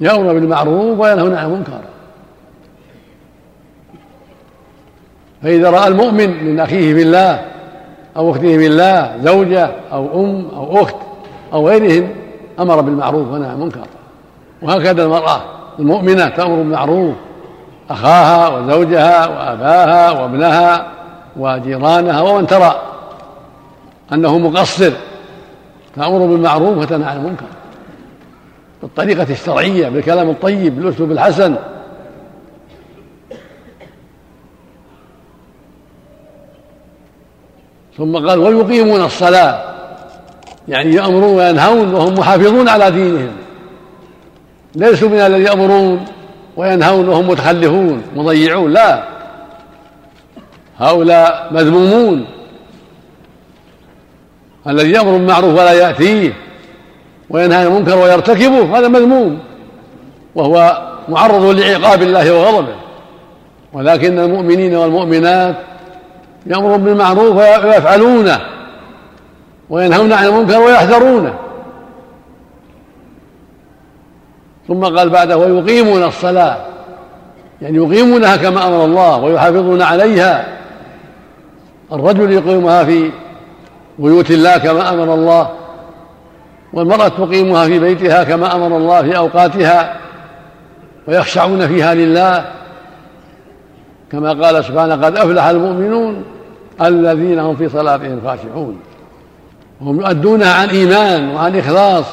يأمر 0.00 0.32
بالمعروف 0.32 0.98
وينهون 1.00 1.34
عن 1.34 1.46
المنكر. 1.46 1.91
فإذا 5.42 5.70
رأى 5.70 5.88
المؤمن 5.88 6.44
من 6.44 6.60
أخيه 6.60 6.94
في 6.94 7.02
الله 7.02 7.44
أو 8.16 8.30
أخته 8.30 8.58
في 8.58 8.66
الله 8.66 9.16
زوجة 9.24 9.70
أو 9.92 10.24
أم 10.24 10.48
أو 10.56 10.82
أخت 10.82 10.94
أو 11.52 11.68
غيرهم 11.68 12.08
أمر 12.60 12.80
بالمعروف 12.80 13.28
ونهى 13.28 13.48
عن 13.48 13.54
المنكر. 13.54 13.86
وهكذا 14.62 15.04
المرأة 15.04 15.40
المؤمنة 15.78 16.28
تأمر 16.28 16.56
بالمعروف. 16.56 17.14
أخاها 17.90 18.48
وزوجها 18.48 19.26
وأباها 19.26 20.10
وابنها 20.10 20.86
وجيرانها 21.36 22.20
ومن 22.20 22.46
ترى 22.46 22.82
أنه 24.12 24.38
مقصر 24.38 24.92
تأمر 25.96 26.18
بالمعروف 26.18 26.78
وتنهى 26.78 27.10
عن 27.10 27.16
المنكر. 27.16 27.46
بالطريقة 28.82 29.26
الشرعية 29.30 29.88
بالكلام 29.88 30.30
الطيب 30.30 30.76
بالأسلوب 30.76 31.10
الحسن 31.10 31.54
ثم 37.98 38.28
قال 38.28 38.38
ويقيمون 38.38 39.04
الصلاة. 39.04 39.64
يعني 40.68 40.94
يأمرون 40.94 41.36
وينهون 41.36 41.94
وهم 41.94 42.14
محافظون 42.14 42.68
على 42.68 42.90
دينهم. 42.90 43.32
ليسوا 44.74 45.08
من 45.08 45.18
الذين 45.18 45.46
يأمرون 45.46 46.04
وينهون 46.56 47.08
وهم 47.08 47.28
متخلفون 47.28 48.02
مضيعون 48.16 48.72
لا. 48.72 49.04
هؤلاء 50.78 51.48
مذمومون. 51.50 52.26
الذي 54.66 54.90
يأمر 54.90 55.12
بالمعروف 55.12 55.50
ولا 55.50 55.72
يأتيه 55.72 56.32
وينهى 57.30 57.58
عن 57.58 57.66
المنكر 57.66 57.98
ويرتكبه 57.98 58.78
هذا 58.78 58.88
مذموم. 58.88 59.38
وهو 60.34 60.82
معرض 61.08 61.44
لعقاب 61.44 62.02
الله 62.02 62.34
وغضبه. 62.34 62.74
ولكن 63.72 64.18
المؤمنين 64.18 64.76
والمؤمنات 64.76 65.56
يأمرون 66.46 66.84
بالمعروف 66.84 67.36
ويفعلونه 67.36 68.40
وينهون 69.70 70.12
عن 70.12 70.26
المنكر 70.26 70.60
ويحذرونه 70.60 71.34
ثم 74.68 74.84
قال 74.84 75.10
بعده 75.10 75.36
ويقيمون 75.36 76.02
الصلاة. 76.02 76.56
يعني 77.62 77.76
يقيمونها 77.76 78.36
كما 78.36 78.66
أمر 78.66 78.84
الله 78.84 79.16
ويحافظون 79.16 79.82
عليها. 79.82 80.46
الرجل 81.92 82.32
يقيمها 82.32 82.84
في 82.84 83.10
بيوت 83.98 84.30
الله 84.30 84.58
كما 84.58 84.88
أمر 84.88 85.14
الله 85.14 85.50
والمرأة 86.72 87.08
تقيمها 87.08 87.66
في 87.66 87.78
بيتها 87.78 88.24
كما 88.24 88.54
أمر 88.54 88.76
الله 88.76 89.02
في 89.02 89.16
أوقاتها 89.16 89.96
ويخشعون 91.08 91.68
فيها 91.68 91.94
لله. 91.94 92.44
كما 94.12 94.32
قال 94.32 94.64
سبحانه 94.64 94.94
قد 94.94 95.16
أفلح 95.16 95.44
المؤمنون 95.44 96.24
الذين 96.82 97.38
هم 97.38 97.56
في 97.56 97.68
صلاتهم 97.68 98.20
خاشعون. 98.24 98.80
وهم 99.80 100.00
يؤدونها 100.00 100.54
عن 100.54 100.68
إيمان 100.68 101.34
وعن 101.34 101.58
إخلاص 101.58 102.04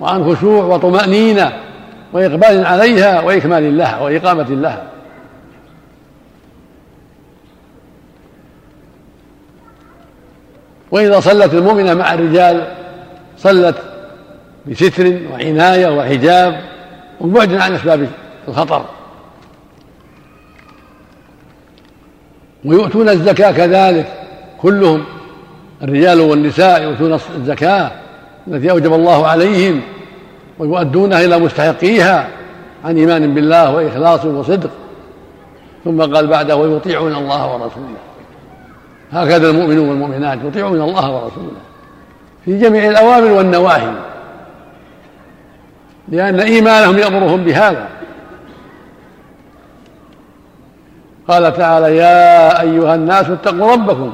وعن 0.00 0.34
خشوع 0.34 0.64
وطمأنينة 0.64 1.52
وإقبال 2.12 2.66
عليها 2.66 3.20
وإكمال 3.20 3.78
لها 3.78 4.00
وإقامة 4.00 4.46
لها. 4.50 4.82
وإذا 10.90 11.20
صلت 11.20 11.54
المؤمنة 11.54 11.94
مع 11.94 12.14
الرجال 12.14 12.66
صلت 13.38 13.76
بستر 14.66 15.18
وعناية 15.32 15.98
وحجاب 15.98 16.60
وبعد 17.20 17.54
عن 17.54 17.74
أسباب 17.74 18.08
الخطر. 18.48 18.84
ويؤتون 22.68 23.08
الزكاة 23.08 23.50
كذلك 23.50 24.06
كلهم 24.62 25.04
الرجال 25.82 26.20
والنساء 26.20 26.82
يؤتون 26.82 27.18
الزكاة 27.36 27.90
التي 28.48 28.70
أوجب 28.70 28.94
الله 28.94 29.26
عليهم 29.26 29.80
ويؤدونها 30.58 31.24
إلى 31.24 31.38
مستحقيها 31.38 32.28
عن 32.84 32.96
إيمان 32.96 33.34
بالله 33.34 33.74
وإخلاص 33.74 34.24
وصدق. 34.24 34.70
ثم 35.84 36.00
قال 36.00 36.26
بعده 36.26 36.56
ويطيعون 36.56 37.14
الله 37.14 37.52
ورسوله. 37.52 37.98
هكذا 39.12 39.50
المؤمنون 39.50 39.88
والمؤمنات 39.88 40.38
يطيعون 40.44 40.82
الله 40.82 41.10
ورسوله 41.14 41.60
في 42.44 42.58
جميع 42.58 42.90
الأوامر 42.90 43.32
والنواهي 43.32 43.92
لأن 46.08 46.40
إيمانهم 46.40 46.98
يأمرهم 46.98 47.44
بهذا. 47.44 47.88
قال 51.28 51.56
تعالى 51.56 51.96
يا 51.96 52.60
أيها 52.60 52.94
الناس 52.94 53.26
اتقوا 53.30 53.72
ربكم 53.72 54.12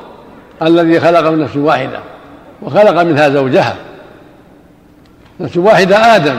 الذي 0.63 1.01
خلق 1.01 1.29
من 1.29 1.39
نفس 1.39 1.57
واحدة 1.57 1.99
وخلق 2.63 3.03
منها 3.03 3.29
زوجها. 3.29 3.77
نفس 5.41 5.57
واحدة 5.57 6.17
آدم 6.17 6.37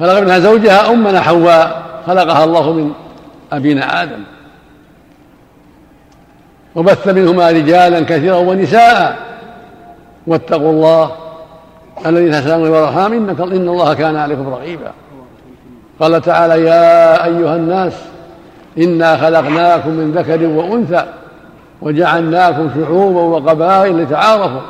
خلق 0.00 0.18
منها 0.18 0.38
زوجها 0.38 0.90
أمنا 0.90 1.20
حواء 1.20 1.82
خلقها 2.06 2.44
الله 2.44 2.72
من 2.72 2.92
أبينا 3.52 4.02
آدم. 4.02 4.22
وبث 6.74 7.08
منهما 7.08 7.50
رجالا 7.50 8.00
كثيرا 8.00 8.36
ونساء. 8.36 9.18
واتقوا 10.26 10.70
الله 10.70 11.10
الذي 12.06 12.30
تسالون 12.30 12.70
والأرحام 12.70 13.12
انك 13.12 13.40
إن 13.40 13.68
الله 13.68 13.94
كان 13.94 14.16
عليكم 14.16 14.48
رقيبا. 14.48 14.92
قال 16.00 16.20
تعالى 16.20 16.64
يا 16.64 17.24
أيها 17.24 17.56
الناس 17.56 17.92
إنا 18.78 19.16
خلقناكم 19.16 19.90
من 19.90 20.12
ذكر 20.12 20.46
وأنثى 20.46 21.06
وجعلناكم 21.82 22.70
شعوبا 22.74 23.20
وقبائل 23.20 24.02
لتعارفوا. 24.02 24.60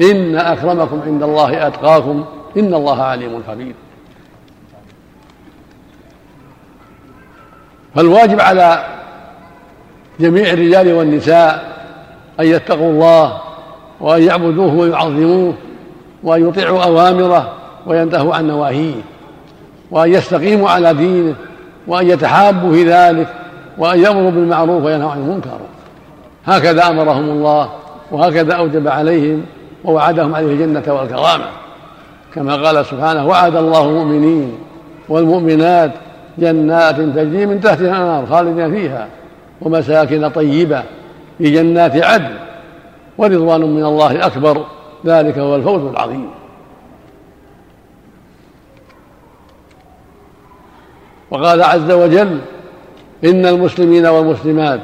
إن 0.00 0.36
أكرمكم 0.36 1.00
عند 1.06 1.22
الله 1.22 1.66
أتقاكم. 1.66 2.24
إن 2.56 2.74
الله 2.74 3.02
عليم 3.02 3.42
خبير 3.48 3.74
فالواجب 7.94 8.40
على 8.40 8.84
جميع 10.20 10.52
الرجال 10.52 10.92
والنساء 10.92 11.74
أن 12.40 12.46
يتقوا 12.46 12.90
الله 12.90 13.40
وأن 14.00 14.22
يعبدوه 14.22 14.74
ويعظموه 14.74 15.54
وأن 16.22 16.48
يطيعوا 16.48 16.84
أوامره 16.84 17.52
وينتهوا 17.86 18.34
عن 18.34 18.46
نواهيه 18.46 19.00
وأن 19.90 20.12
يستقيموا 20.12 20.70
على 20.70 20.94
دينه 20.94 21.34
وأن 21.86 22.10
يتحابوا 22.10 22.72
في 22.72 22.84
ذلك 22.84 23.28
وأن 23.78 24.00
يأمروا 24.00 24.30
بالمعروف 24.30 24.84
وينهوا 24.84 25.10
عن 25.10 25.18
المنكر. 25.18 25.58
هكذا 26.46 26.88
أمرهم 26.88 27.30
الله 27.30 27.70
وهكذا 28.10 28.54
أوجب 28.54 28.88
عليهم 28.88 29.46
ووعدهم 29.84 30.34
عليه 30.34 30.46
الجنة 30.46 30.94
والكرامة. 30.94 31.46
كما 32.34 32.56
قال 32.56 32.86
سبحانه 32.86 33.26
وعد 33.26 33.56
الله 33.56 33.84
المؤمنين 33.84 34.58
والمؤمنات 35.08 35.90
جنات 36.38 36.96
تجري 36.96 37.46
من 37.46 37.60
تحتها 37.60 37.90
الأنهار 37.90 38.26
خالدين 38.26 38.70
فيها 38.70 39.08
ومساكن 39.60 40.28
طيبة 40.28 40.82
في 41.38 41.50
جنات 41.50 42.04
عدن 42.04 42.34
ورضوان 43.18 43.60
من 43.60 43.84
الله 43.84 44.26
أكبر. 44.26 44.64
ذلك 45.06 45.38
هو 45.38 45.56
الفوز 45.56 45.82
العظيم. 45.82 46.30
وقال 51.30 51.62
عز 51.62 51.90
وجل 51.90 52.40
إن 53.24 53.46
المسلمين 53.46 54.06
والمسلمات 54.06 54.80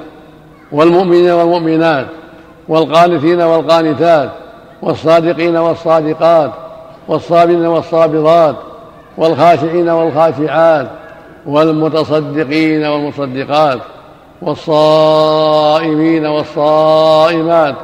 والمؤمنين 0.72 1.30
والمؤمنات 1.30 2.06
والقانتين 2.68 3.42
والقانتات 3.42 4.30
والصادقين 4.82 5.56
والصادقات 5.56 6.50
والصابرين 7.08 7.66
والصابرات 7.66 8.56
والخاشعين 9.16 9.88
والخاشعات 9.88 10.86
والمتصدقين 11.46 12.84
والمصدقات 12.84 13.78
والصائمين 14.42 16.26
والصائمات 16.26 17.74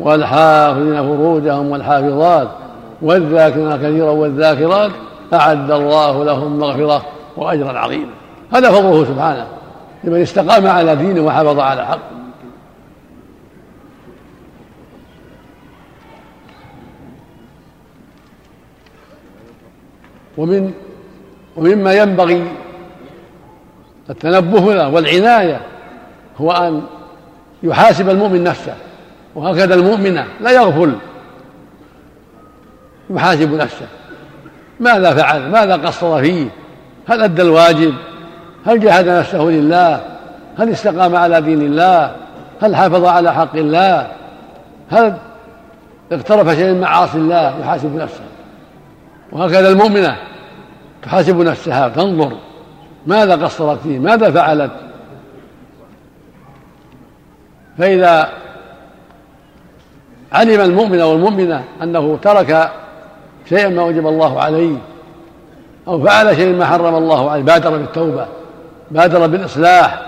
والحافظين 0.00 1.02
فروجهم 1.02 1.70
والحافظات 1.70 2.48
والذاكرين 3.02 3.76
كثيرا 3.76 4.10
والذاكرات 4.10 4.90
أعد 5.32 5.70
الله 5.70 6.24
لهم 6.24 6.58
مغفرة 6.58 7.02
وأجرا 7.36 7.78
عظيما. 7.78 8.12
هذا 8.52 8.70
فضله 8.70 9.04
سبحانه. 9.04 9.46
لمن 10.04 10.22
استقام 10.22 10.66
على 10.66 10.96
دينه 10.96 11.20
وحافظ 11.20 11.58
على 11.58 11.86
حق 11.86 12.16
ومن 20.36 20.72
ومما 21.56 21.92
ينبغي 21.92 22.44
التنبه 24.10 24.74
له 24.74 24.88
والعناية 24.88 25.60
هو 26.40 26.52
أن 26.52 26.82
يحاسب 27.62 28.08
المؤمن 28.08 28.44
نفسه 28.44 28.74
وهكذا 29.34 29.74
المؤمنة 29.74 30.26
لا 30.40 30.50
يغفل 30.50 30.94
يحاسب 33.10 33.54
نفسه. 33.54 33.86
ماذا 34.80 35.14
فعل؟ 35.14 35.50
ماذا 35.50 35.76
قصر 35.76 36.22
فيه؟ 36.22 36.48
هل 37.08 37.22
أدى 37.22 37.42
الواجب؟ 37.42 37.94
هل 38.66 38.80
جاهد 38.80 39.08
نفسه 39.08 39.42
لله؟ 39.42 40.00
هل 40.58 40.70
استقام 40.70 41.16
على 41.16 41.40
دين 41.40 41.60
الله؟ 41.60 42.16
هل 42.62 42.76
حافظ 42.76 43.04
على 43.04 43.34
حق 43.34 43.56
الله؟ 43.56 44.08
هل 44.90 45.14
اقترف 46.12 46.56
شيئا 46.56 46.72
من 46.72 46.80
معاصي 46.80 47.18
الله؟ 47.18 47.60
يحاسب 47.60 47.96
نفسه. 47.96 48.24
وهكذا 49.32 49.68
المؤمنة 49.68 50.16
تحاسب 51.02 51.40
نفسها. 51.40 51.88
تنظر. 51.88 52.32
ماذا 53.06 53.44
قصرت 53.44 53.78
فيه؟ 53.82 53.98
ماذا 53.98 54.30
فعلت؟ 54.30 54.70
فإذا 57.78 58.28
علم 60.32 60.60
المؤمن 60.60 61.00
والمؤمنة 61.00 61.64
أنه 61.82 62.18
ترك 62.22 62.70
شيئا 63.48 63.68
ما 63.68 63.82
وجب 63.82 64.06
الله 64.06 64.40
عليه 64.40 64.76
أو 65.88 66.02
فعل 66.02 66.36
شيئا 66.36 66.52
ما 66.52 66.66
حرم 66.66 66.94
الله 66.94 67.30
عليه 67.30 67.42
بادر 67.42 67.70
بالتوبة 67.70 68.26
بادر 68.90 69.26
بالإصلاح 69.26 70.02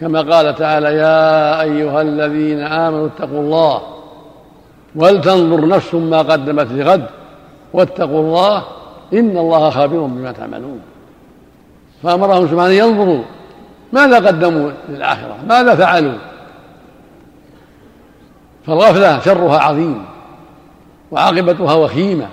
كما 0.00 0.20
قال 0.20 0.54
تعالى 0.54 0.94
يا 0.94 1.60
أيها 1.62 2.02
الذين 2.02 2.60
آمنوا 2.60 3.06
اتقوا 3.06 3.40
الله 3.40 3.82
ولتنظر 4.96 5.66
نفس 5.68 5.94
ما 5.94 6.18
قدمت 6.18 6.72
لغد 6.72 7.06
واتقوا 7.72 8.20
الله 8.20 8.62
إن 9.12 9.38
الله 9.38 9.70
خبير 9.70 10.00
بما 10.02 10.32
تعملون. 10.32 10.80
فأمرهم 12.02 12.48
سبحانه 12.48 12.72
ينظروا 12.72 13.22
ماذا 13.92 14.16
قدموا 14.16 14.70
للآخرة 14.88 15.36
ماذا 15.48 15.74
فعلوا. 15.74 16.18
فالغفلة 18.66 19.20
شرها 19.20 19.58
عظيم 19.58 20.04
وعاقبتها 21.10 21.74
وخيمة 21.74 22.26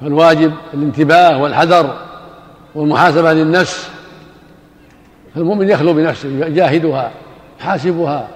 فالواجب 0.00 0.52
الانتباه 0.74 1.42
والحذر 1.42 1.94
والمحاسبة 2.74 3.32
للنفس 3.32 3.90
فالمؤمن 5.34 5.68
يخلو 5.68 5.92
بنفسه 5.92 6.28
يجاهدها 6.28 7.10
يحاسبها 7.60 8.28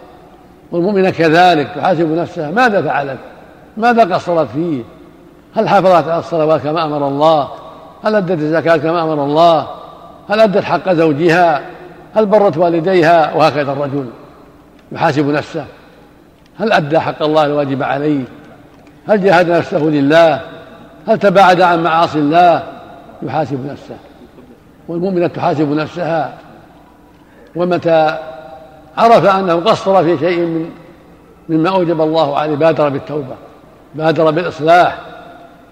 والمؤمنة 0.72 1.10
كذلك 1.10 1.68
تحاسب 1.76 2.08
نفسها 2.08 2.50
ماذا 2.50 2.82
فعلت؟ 2.82 3.18
ماذا 3.76 4.14
قصرت 4.14 4.48
فيه؟ 4.48 4.82
هل 5.56 5.68
حافظت 5.68 6.08
على 6.08 6.18
الصلوات 6.18 6.60
كما 6.60 6.84
أمر 6.84 7.08
الله؟ 7.08 7.48
هل 8.04 8.14
أدت 8.14 8.30
الزكاة 8.30 8.76
كما 8.76 9.02
أمر 9.02 9.24
الله؟ 9.24 9.66
هل 10.30 10.40
أدت 10.40 10.64
حق 10.64 10.92
زوجها؟ 10.92 11.62
هل 12.14 12.26
برت 12.26 12.58
والديها؟ 12.58 13.34
وهكذا 13.34 13.72
الرجل 13.72 14.06
يحاسب 14.92 15.26
نفسه. 15.26 15.64
هل 16.58 16.72
أدى 16.72 16.98
حق 16.98 17.22
الله 17.22 17.46
الواجب 17.46 17.82
عليه؟ 17.82 18.24
هل 19.08 19.24
جاهد 19.24 19.50
نفسه 19.50 19.78
لله؟ 19.78 20.40
هل 21.08 21.18
تباعد 21.18 21.60
عن 21.60 21.82
معاصي 21.82 22.18
الله؟ 22.18 22.62
يحاسب 23.22 23.66
نفسه. 23.66 23.96
والمؤمنة 24.88 25.26
تحاسب 25.26 25.72
نفسها. 25.72 26.32
ومتى 27.56 28.18
عرف 28.96 29.26
أنه 29.26 29.54
قصر 29.54 30.04
في 30.04 30.18
شيء 30.18 30.38
من 30.38 30.70
مما 31.48 31.68
أوجب 31.68 32.00
الله 32.00 32.36
عليه 32.36 32.54
بادر 32.54 32.88
بالتوبة 32.88 33.34
بادر 33.94 34.30
بالإصلاح 34.30 34.98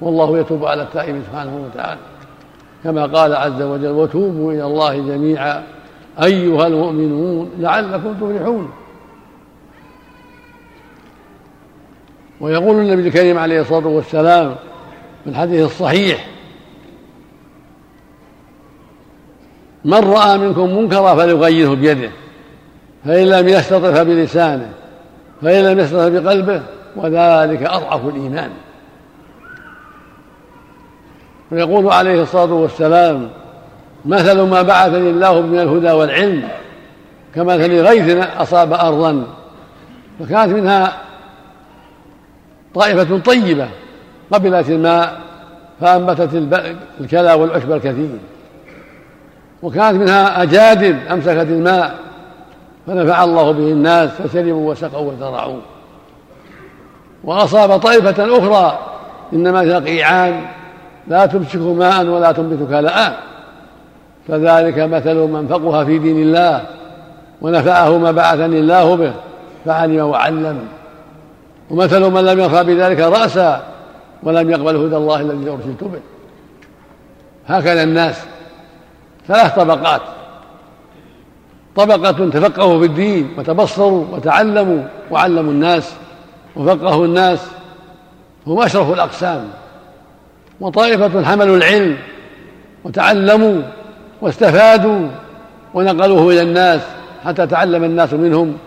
والله 0.01 0.39
يتوب 0.39 0.65
على 0.65 0.83
التائب 0.83 1.23
سبحانه 1.31 1.65
وتعالى. 1.67 2.01
كما 2.85 3.07
قال 3.07 3.35
عز 3.35 3.63
وجل 3.63 3.91
وتوبوا 3.91 4.53
إلى 4.53 4.65
الله 4.65 4.95
جميعا 4.95 5.63
أيها 6.23 6.67
المؤمنون 6.67 7.51
لعلكم 7.59 8.15
تفلحون. 8.15 8.71
ويقول 12.41 12.77
النبي 12.77 13.09
الكريم 13.09 13.39
عليه 13.39 13.61
الصلاة 13.61 13.87
والسلام 13.87 14.55
في 15.25 15.31
الحديث 15.31 15.65
الصحيح 15.65 16.30
من 19.85 19.99
رأى 19.99 20.39
منكم 20.39 20.77
منكرا 20.77 21.15
فليغيره 21.15 21.75
بيده 21.75 22.11
فإن 23.05 23.27
لم 23.27 23.49
يستطع 23.49 23.93
فبلسانه 23.93 24.71
فإن 25.43 25.65
لم 25.65 25.79
يستطع 25.79 26.09
بقلبه 26.09 26.63
وذلك 26.97 27.63
أضعف 27.63 28.07
الإيمان. 28.07 28.51
ويقول 31.53 31.93
عليه 31.93 32.23
الصلاة 32.23 32.53
والسلام 32.53 33.31
مثل 34.05 34.41
ما 34.41 34.63
بعثني 34.63 35.11
الله 35.11 35.41
من 35.41 35.59
الهدى 35.59 35.91
والعلم 35.91 36.49
كمثل 37.35 37.81
غيث 37.81 38.27
أصاب 38.37 38.73
أرضا 38.73 39.27
فكانت 40.21 40.53
منها 40.53 40.93
طائفة 42.75 43.19
طيبة 43.19 43.69
قبلت 44.31 44.71
الماء 44.71 45.21
فأنبتت 45.81 46.35
الكلى 47.01 47.33
والعشب 47.33 47.73
الكثير. 47.73 48.19
وكانت 49.63 50.01
منها 50.01 50.43
أجادب 50.43 50.99
أمسكت 51.11 51.29
الماء 51.29 51.95
فنفع 52.87 53.25
الله 53.25 53.53
به 53.53 53.73
الناس 53.73 54.11
فشربوا 54.11 54.71
وسقوا 54.71 55.13
وزرعوا. 55.13 55.61
وأصاب 57.25 57.77
طائفة 57.77 58.39
أخرى 58.39 58.79
إنما 59.33 59.61
هي 59.61 59.75
قيعان 59.75 60.41
لا 61.09 61.27
تمسك 61.27 61.57
ماء 61.57 62.07
ولا 62.07 62.33
تنبت 62.33 62.69
كلاء. 62.69 63.23
فذلك 64.29 64.79
مثل 64.79 65.15
من 65.15 65.47
فقه 65.49 65.85
في 65.85 65.99
دين 65.99 66.17
الله 66.17 66.63
ونفعه 67.43 67.99
ما 67.99 68.11
بعثني 68.11 68.59
الله 68.59 68.97
به 68.97 69.13
فعلم 69.65 70.07
وعلم. 70.07 70.59
ومثل 71.71 72.11
من 72.11 72.25
لم 72.25 72.41
يرفع 72.41 72.63
بذلك 72.63 73.01
رأسا 73.01 73.63
ولم 74.23 74.51
يقبل 74.51 74.77
هدى 74.77 74.97
الله 74.97 75.21
الذي 75.21 75.51
أرسلت 75.51 75.85
به. 75.85 76.01
هكذا 77.47 77.83
الناس. 77.83 78.25
ثلاث 79.31 79.55
طبقات. 79.55 80.01
طبقة 81.77 82.31
تفقهوا 82.31 82.79
في 82.81 82.87
الدين 82.87 83.35
وتبصروا 83.39 84.05
وتعلموا 84.13 84.83
وعلموا 85.11 85.53
الناس 85.53 85.95
وفقهوا 86.57 87.07
الناس 87.07 87.39
هم 88.47 88.63
أشرف 88.63 88.93
الأقسام. 88.93 89.49
وطائفة 90.61 91.25
حملوا 91.25 91.57
العلم 91.57 91.97
وتعلموا 92.85 93.63
واستفادوا 94.21 95.09
ونقلوه 95.75 96.33
إلى 96.33 96.43
الناس 96.43 96.81
حتى 97.25 97.47
تعلم 97.47 97.85
الناس 97.85 98.13
منهم 98.13 98.59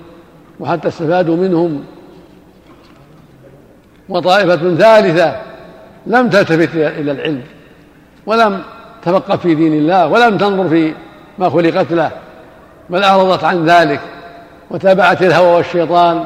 وحتى 0.59 0.87
استفادوا 0.87 1.35
منهم. 1.35 1.83
وطائفة 4.09 4.75
ثالثة 4.75 5.35
لم 6.07 6.29
تلتفت 6.29 6.75
إلى 6.75 7.11
العلم 7.11 7.41
ولم 8.25 8.61
تفقه 9.05 9.37
في 9.37 9.55
دين 9.55 9.73
الله 9.73 10.07
ولم 10.07 10.37
تنظر 10.37 10.69
في 10.69 10.93
ما 11.37 11.49
خلقت 11.49 11.91
له 11.91 12.11
بل 12.89 13.03
أعرضت 13.03 13.43
عن 13.43 13.65
ذلك 13.65 13.99
وتابعت 14.71 15.21
الهوى 15.21 15.55
والشيطان 15.55 16.25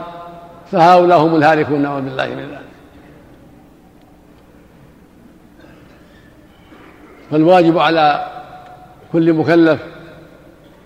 فهؤلاء 0.72 1.20
هم 1.20 1.36
الهالكون 1.36 1.82
نعوذ 1.82 2.02
بالله 2.02 2.28
من 2.28 2.42
ذلك. 2.42 2.68
فالواجب 7.32 7.78
على 7.78 8.26
كل 9.14 9.34
مكلف 9.34 9.80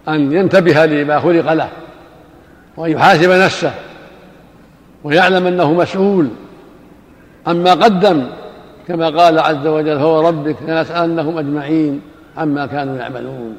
أن 0.08 0.32
ينتبه 0.32 0.86
لما 0.86 1.20
خلق 1.20 1.54
له 1.54 1.70
وأن 2.78 2.92
يحاسب 2.92 3.30
نفسه 3.30 3.72
ويعلم 5.04 5.48
أنه 5.48 5.74
مسؤول 5.74 6.30
عما 7.48 7.74
قدم 7.74 8.28
كما 8.92 9.10
قال 9.10 9.40
عز 9.40 9.68
وجل 9.68 9.98
هو 9.98 10.28
ربك 10.28 10.56
لنسألنهم 10.68 11.38
أجمعين 11.38 12.02
عما 12.38 12.66
كانوا 12.66 12.98
يعملون. 12.98 13.56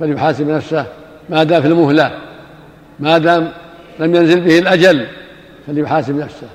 فليحاسب 0.00 0.50
نفسه 0.50 0.86
ما 1.28 1.42
دام 1.42 1.62
في 1.62 1.68
المهلة 1.68 2.10
ما 3.00 3.18
دام 3.18 3.48
لم 3.98 4.14
ينزل 4.14 4.40
به 4.40 4.58
الأجل 4.58 5.06
فليحاسب 5.66 6.16
نفسه 6.16 6.46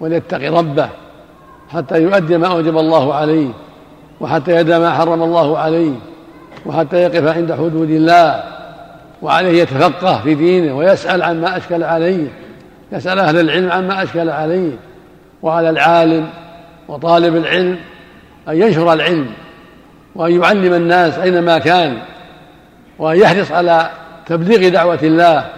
وليتقي 0.00 0.48
ربه 0.48 0.88
حتى 1.72 2.02
يؤدي 2.02 2.38
ما 2.38 2.46
أوجب 2.46 2.78
الله 2.78 3.14
عليه 3.14 3.48
وحتى 4.20 4.56
يدع 4.56 4.78
ما 4.78 4.90
حرم 4.90 5.22
الله 5.22 5.58
عليه 5.58 5.92
وحتى 6.66 6.96
يقف 6.96 7.36
عند 7.36 7.52
حدود 7.52 7.90
الله 7.90 8.44
وعليه 9.22 9.62
يتفقه 9.62 10.20
في 10.22 10.34
دينه 10.34 10.76
ويسأل 10.76 11.22
عما 11.22 11.56
أشكل 11.56 11.82
عليه 11.82 12.28
يسأل 12.92 13.18
أهل 13.18 13.40
العلم 13.40 13.70
عما 13.72 14.02
أشكل 14.02 14.30
عليه 14.30 14.72
وعلى 15.42 15.70
العالم 15.70 16.26
وطالب 16.88 17.36
العلم 17.36 17.78
أن 18.48 18.62
ينشر 18.62 18.92
العلم 18.92 19.30
وأن 20.14 20.42
يعلم 20.42 20.74
الناس 20.74 21.18
أينما 21.18 21.58
كان 21.58 21.98
وأن 22.98 23.16
يحرص 23.16 23.52
على 23.52 23.90
تبليغ 24.26 24.68
دعوة 24.68 24.98
الله 25.02 25.50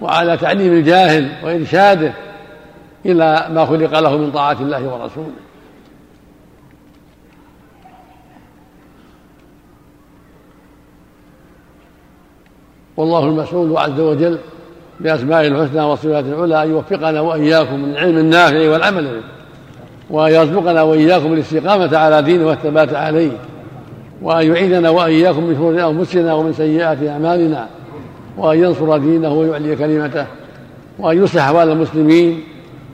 وعلى 0.00 0.36
تعليم 0.36 0.72
الجاهل 0.72 1.32
وإرشاده 1.44 2.12
إلى 3.06 3.46
ما 3.50 3.66
خلق 3.66 3.98
له 3.98 4.16
من 4.16 4.30
طاعة 4.32 4.56
الله 4.60 4.88
ورسوله. 4.88 5.32
والله 12.96 13.24
المسؤول 13.24 13.76
عز 13.76 14.00
وجل 14.00 14.38
بأسمائه 15.00 15.48
الحسنى 15.48 15.82
وصفاته 15.82 16.44
العلى 16.44 16.62
أن 16.62 16.70
يوفقنا 16.70 17.20
وإياكم 17.20 17.74
من 17.74 17.90
العلم 17.90 18.18
النافع 18.18 18.70
والعمل 18.70 19.04
به. 19.04 19.37
وأن 20.10 20.32
يرزقنا 20.32 20.82
وإياكم 20.82 21.32
الاستقامة 21.32 21.96
على 21.96 22.22
دينه 22.22 22.46
والثبات 22.46 22.94
عليه 22.94 23.30
وأن 24.22 24.46
يعيذنا 24.46 24.90
وإياكم 24.90 25.44
من 25.44 25.54
شرور 25.54 25.90
أنفسنا 25.90 26.34
ومن 26.34 26.52
سيئات 26.52 26.98
أعمالنا 27.02 27.66
وأن 28.38 28.58
ينصر 28.58 28.96
دينه 28.96 29.32
ويعلي 29.32 29.76
كلمته 29.76 30.26
وأن 30.98 31.22
يصلح 31.22 31.44
أحوال 31.44 31.70
المسلمين 31.70 32.40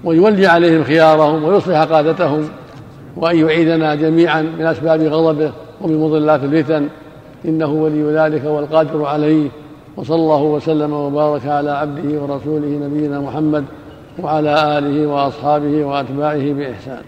ويولي 0.04 0.46
عليهم 0.46 0.84
خيارهم 0.84 1.44
ويصلح 1.44 1.82
قادتهم 1.82 2.48
وأن 3.16 3.38
يعيذنا 3.38 3.94
جميعا 3.94 4.42
من 4.42 4.66
أسباب 4.66 5.02
غضبه 5.02 5.52
ومن 5.80 6.00
مضلات 6.00 6.44
الفتن. 6.44 6.88
إنه 7.44 7.66
ولي 7.66 8.02
ذلك 8.02 8.44
والقادر 8.44 9.04
عليه 9.04 9.48
وصلى 9.96 10.16
الله 10.16 10.42
وسلم 10.42 10.92
وبارك 10.92 11.46
على 11.46 11.70
عبده 11.70 12.22
ورسوله 12.22 12.68
نبينا 12.68 13.20
محمد 13.20 13.64
وعلى 14.22 14.78
آله 14.78 15.06
وأصحابه 15.06 15.84
وأتباعه 15.84 16.52
بإحسان. 16.52 17.04